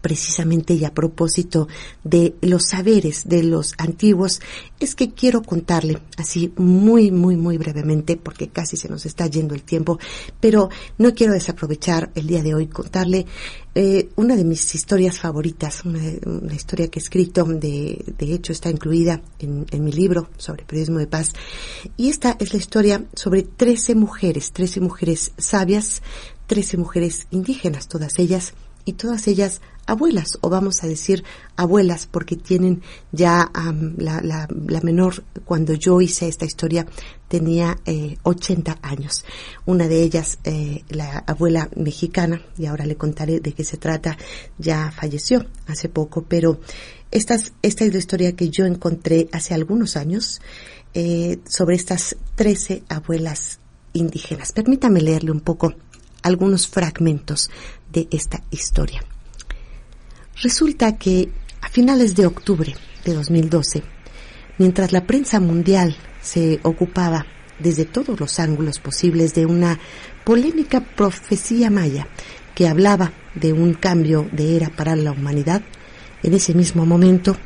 [0.00, 1.68] precisamente y a propósito
[2.04, 4.40] de los saberes de los antiguos,
[4.80, 9.54] es que quiero contarle así muy, muy, muy brevemente, porque casi se nos está yendo
[9.54, 9.98] el tiempo,
[10.40, 10.68] pero
[10.98, 13.26] no quiero desaprovechar el día de hoy contarle
[13.74, 18.70] eh, una de mis historias favoritas, una, historia que he escrito, de, de hecho está
[18.70, 21.32] incluida en, en mi libro sobre periodismo de paz,
[21.96, 26.02] y esta es la historia sobre 13 mujeres, 13 mujeres sabias,
[26.46, 28.54] 13 mujeres indígenas, todas ellas,
[28.88, 31.22] y todas ellas abuelas, o vamos a decir
[31.56, 32.80] abuelas, porque tienen
[33.12, 33.50] ya
[33.98, 36.86] la, la, menor, cuando yo hice esta historia,
[37.28, 39.26] tenía eh, 80 años.
[39.66, 44.16] Una de ellas, eh, la abuela mexicana, y ahora le contaré de qué se trata,
[44.56, 46.60] ya falleció hace poco, pero
[47.10, 50.40] esta es, esta es la historia que yo encontré hace algunos años
[50.94, 53.58] eh, sobre estas 13 abuelas
[53.92, 54.52] indígenas.
[54.52, 55.74] Permítame leerle un poco
[56.22, 57.50] algunos fragmentos
[57.92, 59.02] de esta historia.
[60.42, 61.28] Resulta que
[61.60, 62.74] a finales de octubre
[63.04, 63.82] de 2012,
[64.58, 67.26] mientras la prensa mundial se ocupaba
[67.58, 69.78] desde todos los ángulos posibles de una
[70.24, 72.06] polémica profecía maya
[72.54, 75.62] que hablaba de un cambio de era para la humanidad,
[76.22, 77.36] en ese mismo momento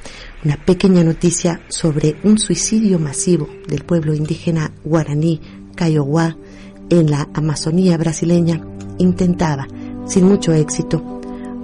[0.45, 5.41] una pequeña noticia sobre un suicidio masivo del pueblo indígena guaraní
[5.77, 6.37] Kaiowá
[6.91, 8.63] en la Amazonía brasileña
[8.99, 9.67] intentaba,
[10.07, 11.03] sin mucho éxito,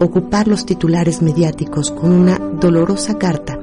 [0.00, 3.58] ocupar los titulares mediáticos con una dolorosa carta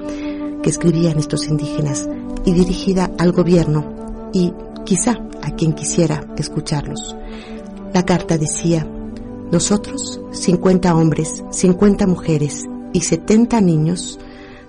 [0.62, 2.10] que escribían estos indígenas
[2.44, 4.54] y dirigida al gobierno y
[4.84, 7.16] quizá a quien quisiera escucharlos.
[7.94, 8.86] La carta decía,
[9.52, 14.20] nosotros, 50 hombres, 50 mujeres y 70 niños,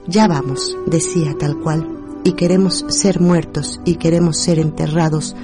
[0.07, 1.89] ya vamos, decía tal cual,
[2.25, 5.35] y queremos ser muertos y queremos ser enterrados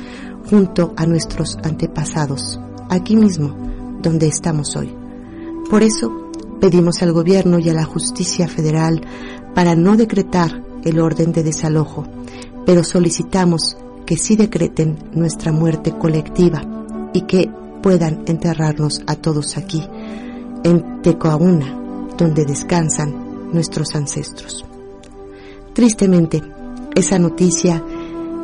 [0.50, 3.71] junto a nuestros antepasados, aquí mismo,
[4.03, 4.94] donde estamos hoy.
[5.70, 6.30] Por eso
[6.61, 9.00] pedimos al gobierno y a la justicia federal
[9.55, 12.07] para no decretar el orden de desalojo,
[12.66, 13.76] pero solicitamos
[14.07, 16.62] que sí decreten nuestra muerte colectiva
[17.12, 17.50] y que
[17.82, 19.82] puedan enterrarnos a todos aquí,
[20.64, 24.64] en Tecoauna, donde descansan nuestros ancestros.
[25.72, 26.42] Tristemente,
[26.94, 27.82] esa noticia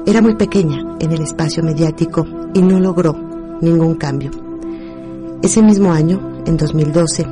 [0.07, 3.15] era muy pequeña en el espacio mediático y no logró
[3.61, 4.48] ningún cambio.
[5.41, 7.27] Ese mismo año, en 2012,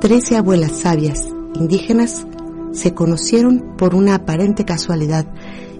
[0.00, 2.26] 13 abuelas sabias indígenas
[2.72, 5.26] se conocieron por una aparente casualidad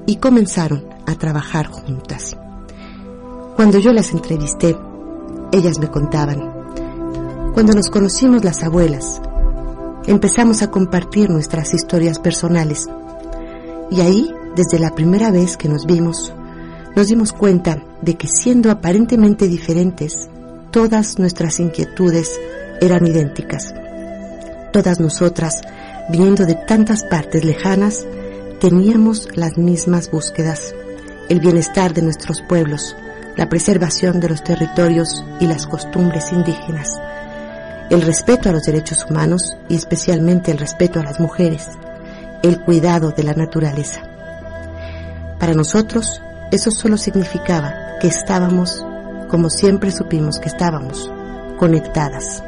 [0.06, 2.36] y comenzaron a trabajar juntas.
[3.56, 4.76] Cuando yo las entrevisté,
[5.50, 6.52] ellas me contaban,
[7.52, 9.20] cuando nos conocimos las abuelas,
[10.06, 12.86] empezamos a compartir nuestras historias personales
[13.90, 16.32] y ahí, desde la primera vez que nos vimos,
[16.94, 20.28] nos dimos cuenta de que siendo aparentemente diferentes,
[20.70, 22.30] todas nuestras inquietudes
[22.80, 23.74] eran idénticas.
[24.72, 25.62] Todas nosotras,
[26.10, 28.06] viniendo de tantas partes lejanas,
[28.60, 30.74] teníamos las mismas búsquedas,
[31.28, 32.96] el bienestar de nuestros pueblos,
[33.36, 36.88] la preservación de los territorios y las costumbres indígenas,
[37.90, 41.68] el respeto a los derechos humanos y especialmente el respeto a las mujeres,
[42.42, 44.02] el cuidado de la naturaleza.
[45.38, 48.85] Para nosotros, eso solo significaba que estábamos,
[49.28, 51.10] como siempre supimos que estábamos,
[51.58, 52.42] conectadas.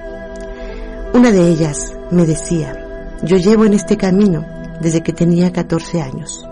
[1.15, 4.45] Una de ellas me decía, yo llevo en este camino
[4.81, 6.47] desde que tenía 14 años.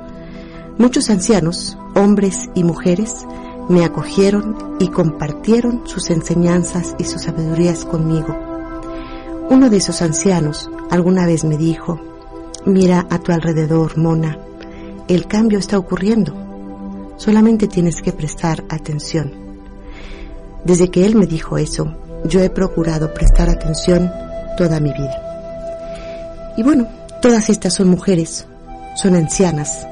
[0.78, 3.26] Muchos ancianos, hombres y mujeres,
[3.68, 8.36] me acogieron y compartieron sus enseñanzas y sus sabidurías conmigo.
[9.48, 12.00] Uno de esos ancianos alguna vez me dijo,
[12.64, 14.38] mira a tu alrededor, Mona,
[15.08, 16.34] el cambio está ocurriendo,
[17.16, 19.45] solamente tienes que prestar atención.
[20.66, 21.94] Desde que él me dijo eso,
[22.24, 24.10] yo he procurado prestar atención
[24.58, 25.22] toda mi vida.
[26.56, 26.88] Y bueno,
[27.22, 28.48] todas estas son mujeres,
[28.96, 29.86] son ancianas,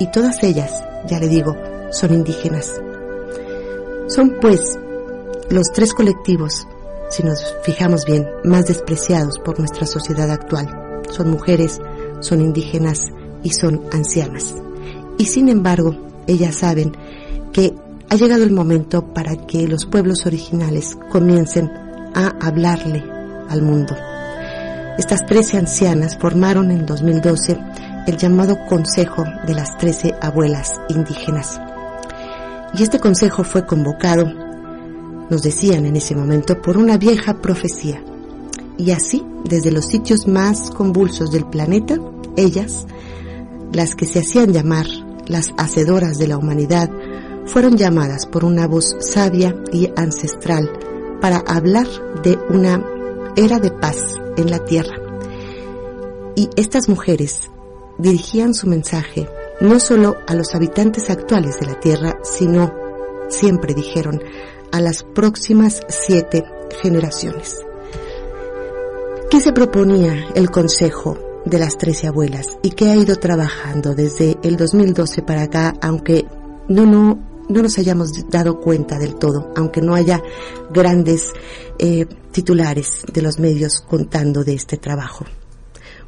[0.00, 1.56] y todas ellas, ya le digo,
[1.92, 2.74] son indígenas.
[4.08, 4.76] Son pues
[5.48, 6.66] los tres colectivos,
[7.08, 11.02] si nos fijamos bien, más despreciados por nuestra sociedad actual.
[11.08, 11.80] Son mujeres,
[12.18, 13.12] son indígenas
[13.44, 14.56] y son ancianas.
[15.18, 15.94] Y sin embargo,
[16.26, 16.96] ellas saben
[17.52, 17.74] que
[18.08, 21.70] ha llegado el momento para que los pueblos originales comiencen
[22.14, 23.04] a hablarle
[23.48, 23.96] al mundo.
[24.98, 27.58] Estas 13 ancianas formaron en 2012
[28.06, 31.60] el llamado Consejo de las 13 Abuelas Indígenas.
[32.74, 34.26] Y este consejo fue convocado,
[35.28, 38.02] nos decían en ese momento, por una vieja profecía.
[38.78, 41.98] Y así, desde los sitios más convulsos del planeta,
[42.36, 42.86] ellas,
[43.72, 44.86] las que se hacían llamar
[45.26, 46.90] las hacedoras de la humanidad,
[47.46, 50.70] fueron llamadas por una voz sabia y ancestral
[51.20, 51.86] para hablar
[52.22, 52.84] de una
[53.36, 53.96] era de paz
[54.36, 54.96] en la tierra,
[56.34, 57.50] Y estas mujeres
[57.98, 59.26] dirigían su mensaje
[59.60, 62.74] no solo a los habitantes actuales de la Tierra, sino,
[63.28, 64.22] siempre dijeron,
[64.72, 66.44] a las próximas siete
[66.82, 67.64] generaciones.
[69.30, 74.36] ¿Qué se proponía el Consejo de las Trece Abuelas y qué ha ido trabajando desde
[74.42, 76.26] el 2012 para acá, aunque
[76.68, 77.18] no, no,
[77.48, 80.22] no nos hayamos dado cuenta del todo, aunque no haya
[80.72, 81.32] grandes
[81.78, 85.24] eh, titulares de los medios contando de este trabajo?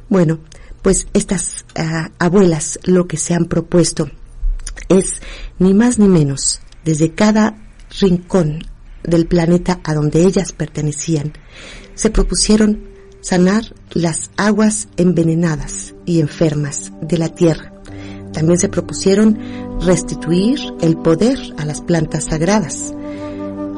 [0.09, 0.39] Bueno,
[0.81, 4.09] pues estas ah, abuelas lo que se han propuesto
[4.87, 5.21] es
[5.59, 8.63] ni más ni menos desde cada rincón
[9.03, 11.33] del planeta a donde ellas pertenecían,
[11.95, 12.89] se propusieron
[13.21, 17.73] sanar las aguas envenenadas y enfermas de la tierra.
[18.33, 19.37] También se propusieron
[19.81, 22.93] restituir el poder a las plantas sagradas,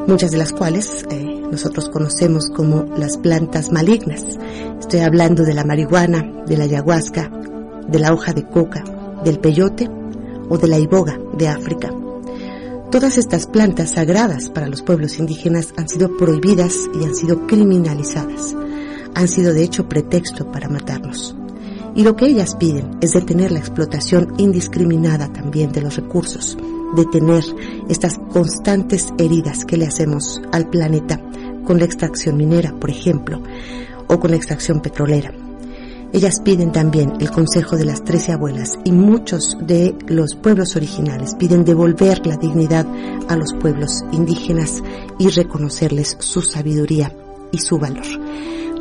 [0.08, 4.26] muchas de las cuales eh, nosotros conocemos como las plantas malignas.
[4.80, 7.32] Estoy hablando de la marihuana, de la ayahuasca,
[7.88, 8.84] de la hoja de coca,
[9.24, 9.90] del peyote
[10.50, 11.94] o de la iboga de África.
[12.92, 18.54] Todas estas plantas sagradas para los pueblos indígenas han sido prohibidas y han sido criminalizadas.
[19.16, 21.36] Han sido de hecho pretexto para matarnos.
[21.94, 26.58] Y lo que ellas piden es detener la explotación indiscriminada también de los recursos,
[26.96, 27.44] detener
[27.90, 31.22] estas constantes heridas que le hacemos al planeta
[31.66, 33.42] con la extracción minera, por ejemplo,
[34.08, 35.34] o con la extracción petrolera.
[36.14, 41.36] Ellas piden también el consejo de las trece abuelas y muchos de los pueblos originales
[41.36, 42.86] piden devolver la dignidad
[43.30, 44.84] a los pueblos indígenas
[45.18, 47.14] y reconocerles su sabiduría
[47.52, 48.06] y su valor.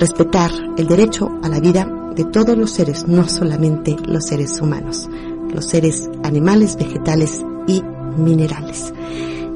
[0.01, 5.09] Respetar el derecho a la vida de todos los seres, no solamente los seres humanos,
[5.53, 7.83] los seres animales, vegetales y
[8.17, 8.93] minerales.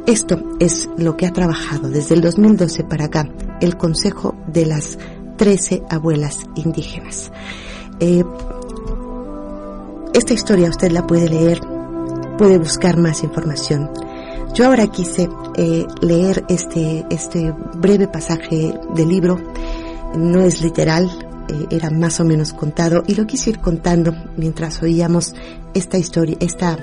[0.06, 3.28] Esto es lo que ha trabajado desde el 2012 para acá
[3.60, 4.98] el Consejo de las
[5.36, 7.32] 13 Abuelas Indígenas.
[8.00, 8.22] Eh,
[10.12, 11.60] esta historia usted la puede leer,
[12.36, 13.90] puede buscar más información.
[14.54, 19.40] Yo ahora quise eh, leer este, este breve pasaje del libro,
[20.14, 21.10] no es literal,
[21.48, 25.34] eh, era más o menos contado y lo quise ir contando mientras oíamos
[25.74, 26.78] esta historia, esta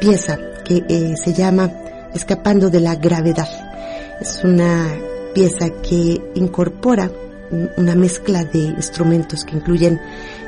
[0.00, 1.70] pieza que se llama
[2.14, 3.48] Escapando de la gravedad.
[4.20, 4.86] Es una
[5.34, 7.10] pieza que incorpora
[7.76, 10.00] una mezcla de instrumentos que incluyen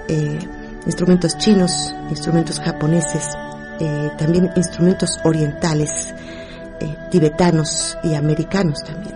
[0.09, 0.39] eh,
[0.87, 3.29] instrumentos chinos, instrumentos japoneses,
[3.81, 6.15] eh, también instrumentos orientales,
[6.81, 9.15] eh, tibetanos y americanos también.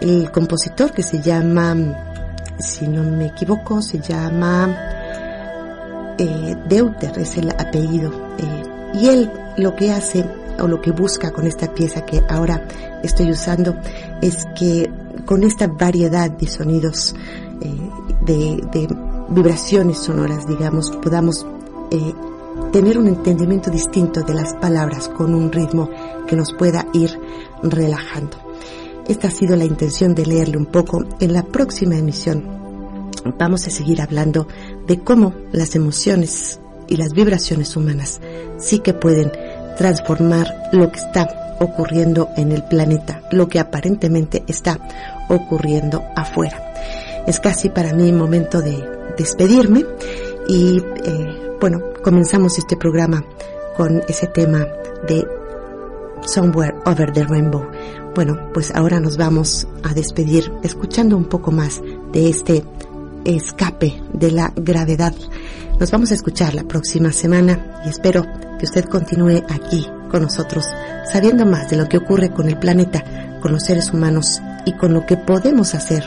[0.00, 1.76] El compositor que se llama,
[2.58, 4.76] si no me equivoco, se llama
[6.68, 8.12] Deuter, es el apellido.
[8.94, 10.24] y él lo que hace
[10.60, 12.66] o lo que busca con esta pieza que ahora
[13.02, 13.74] estoy usando
[14.20, 14.90] es que
[15.24, 17.14] con esta variedad de sonidos,
[17.60, 17.90] eh,
[18.22, 18.88] de,
[19.28, 21.46] vibraciones sonoras, digamos, podamos
[21.90, 22.12] eh,
[22.70, 25.88] tener un entendimiento distinto de las palabras con un ritmo
[26.26, 27.18] que nos pueda ir
[27.62, 28.41] relajando.
[29.08, 31.04] Esta ha sido la intención de leerle un poco.
[31.20, 32.44] En la próxima emisión
[33.38, 34.46] vamos a seguir hablando
[34.86, 38.20] de cómo las emociones y las vibraciones humanas
[38.58, 39.32] sí que pueden
[39.76, 44.78] transformar lo que está ocurriendo en el planeta, lo que aparentemente está
[45.28, 46.72] ocurriendo afuera.
[47.26, 48.84] Es casi para mí momento de
[49.16, 49.84] despedirme
[50.48, 53.24] y eh, bueno, comenzamos este programa
[53.76, 54.66] con ese tema
[55.06, 55.24] de
[56.26, 57.68] Somewhere Over the Rainbow.
[58.14, 61.80] Bueno, pues ahora nos vamos a despedir escuchando un poco más
[62.12, 62.64] de este
[63.24, 65.14] escape de la gravedad.
[65.80, 68.26] Nos vamos a escuchar la próxima semana y espero
[68.58, 70.66] que usted continúe aquí con nosotros,
[71.10, 74.92] sabiendo más de lo que ocurre con el planeta, con los seres humanos y con
[74.92, 76.04] lo que podemos hacer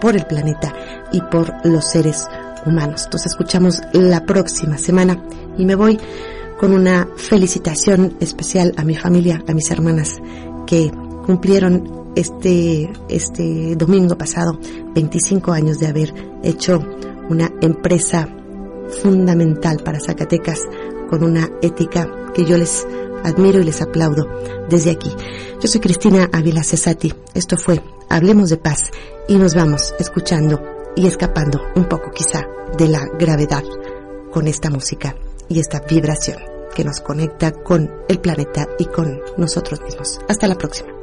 [0.00, 0.72] por el planeta
[1.12, 2.26] y por los seres
[2.66, 3.08] humanos.
[3.12, 5.18] Nos escuchamos la próxima semana
[5.56, 6.00] y me voy
[6.62, 10.22] con una felicitación especial a mi familia, a mis hermanas
[10.64, 10.92] que
[11.26, 14.60] cumplieron este, este domingo pasado
[14.94, 16.78] 25 años de haber hecho
[17.28, 18.28] una empresa
[19.02, 20.60] fundamental para Zacatecas
[21.10, 22.86] con una ética que yo les
[23.24, 24.28] admiro y les aplaudo
[24.70, 25.10] desde aquí.
[25.60, 27.12] Yo soy Cristina Ávila Cesati.
[27.34, 28.92] Esto fue Hablemos de Paz
[29.26, 30.62] y nos vamos escuchando
[30.94, 32.46] y escapando un poco quizá
[32.78, 33.64] de la gravedad
[34.30, 35.16] con esta música
[35.48, 40.20] y esta vibración que nos conecta con el planeta y con nosotros mismos.
[40.28, 41.01] Hasta la próxima.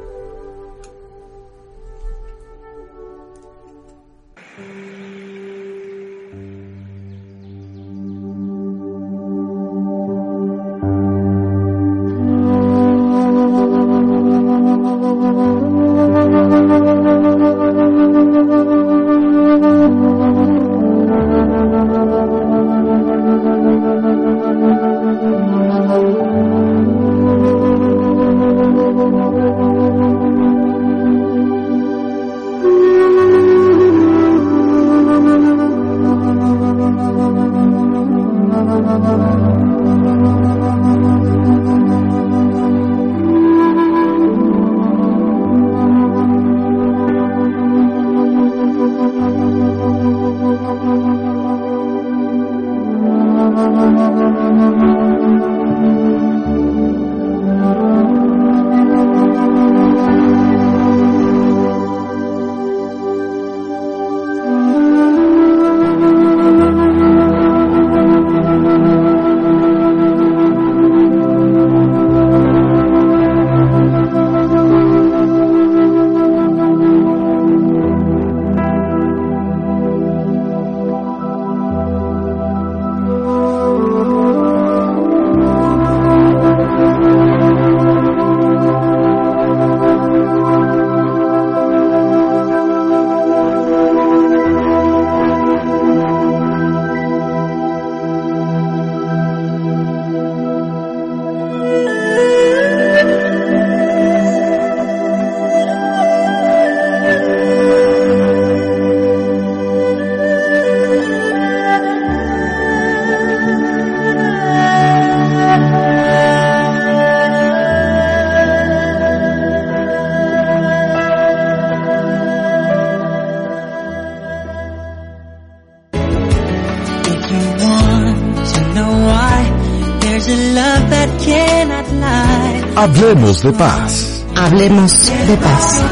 [132.82, 134.24] Hablemos de paz.
[134.34, 135.84] Hablemos de paz.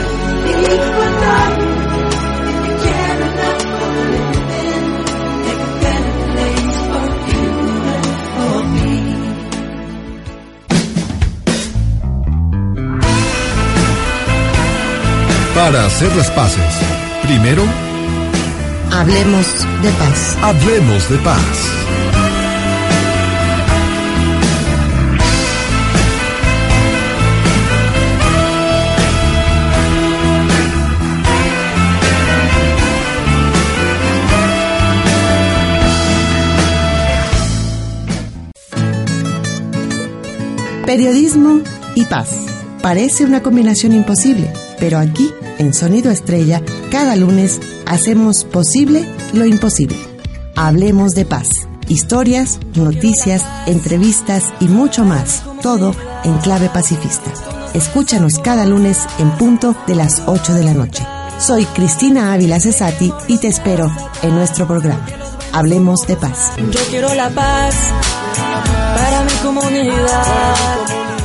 [15.54, 16.62] Para hacer las paces,
[17.22, 17.64] primero,
[18.90, 19.46] Hablemos
[19.82, 20.36] de paz.
[20.40, 21.68] hablemos de paz.
[40.88, 41.60] Periodismo
[41.96, 42.30] y paz.
[42.80, 49.98] Parece una combinación imposible, pero aquí, en Sonido Estrella, cada lunes hacemos posible lo imposible.
[50.56, 51.46] Hablemos de paz.
[51.88, 55.42] Historias, noticias, entrevistas y mucho más.
[55.60, 57.30] Todo en clave pacifista.
[57.74, 61.04] Escúchanos cada lunes en punto de las 8 de la noche.
[61.38, 65.04] Soy Cristina Ávila Cesati y te espero en nuestro programa.
[65.52, 66.52] Hablemos de paz.
[66.56, 67.74] Yo quiero la paz
[68.94, 71.17] para mi comunidad.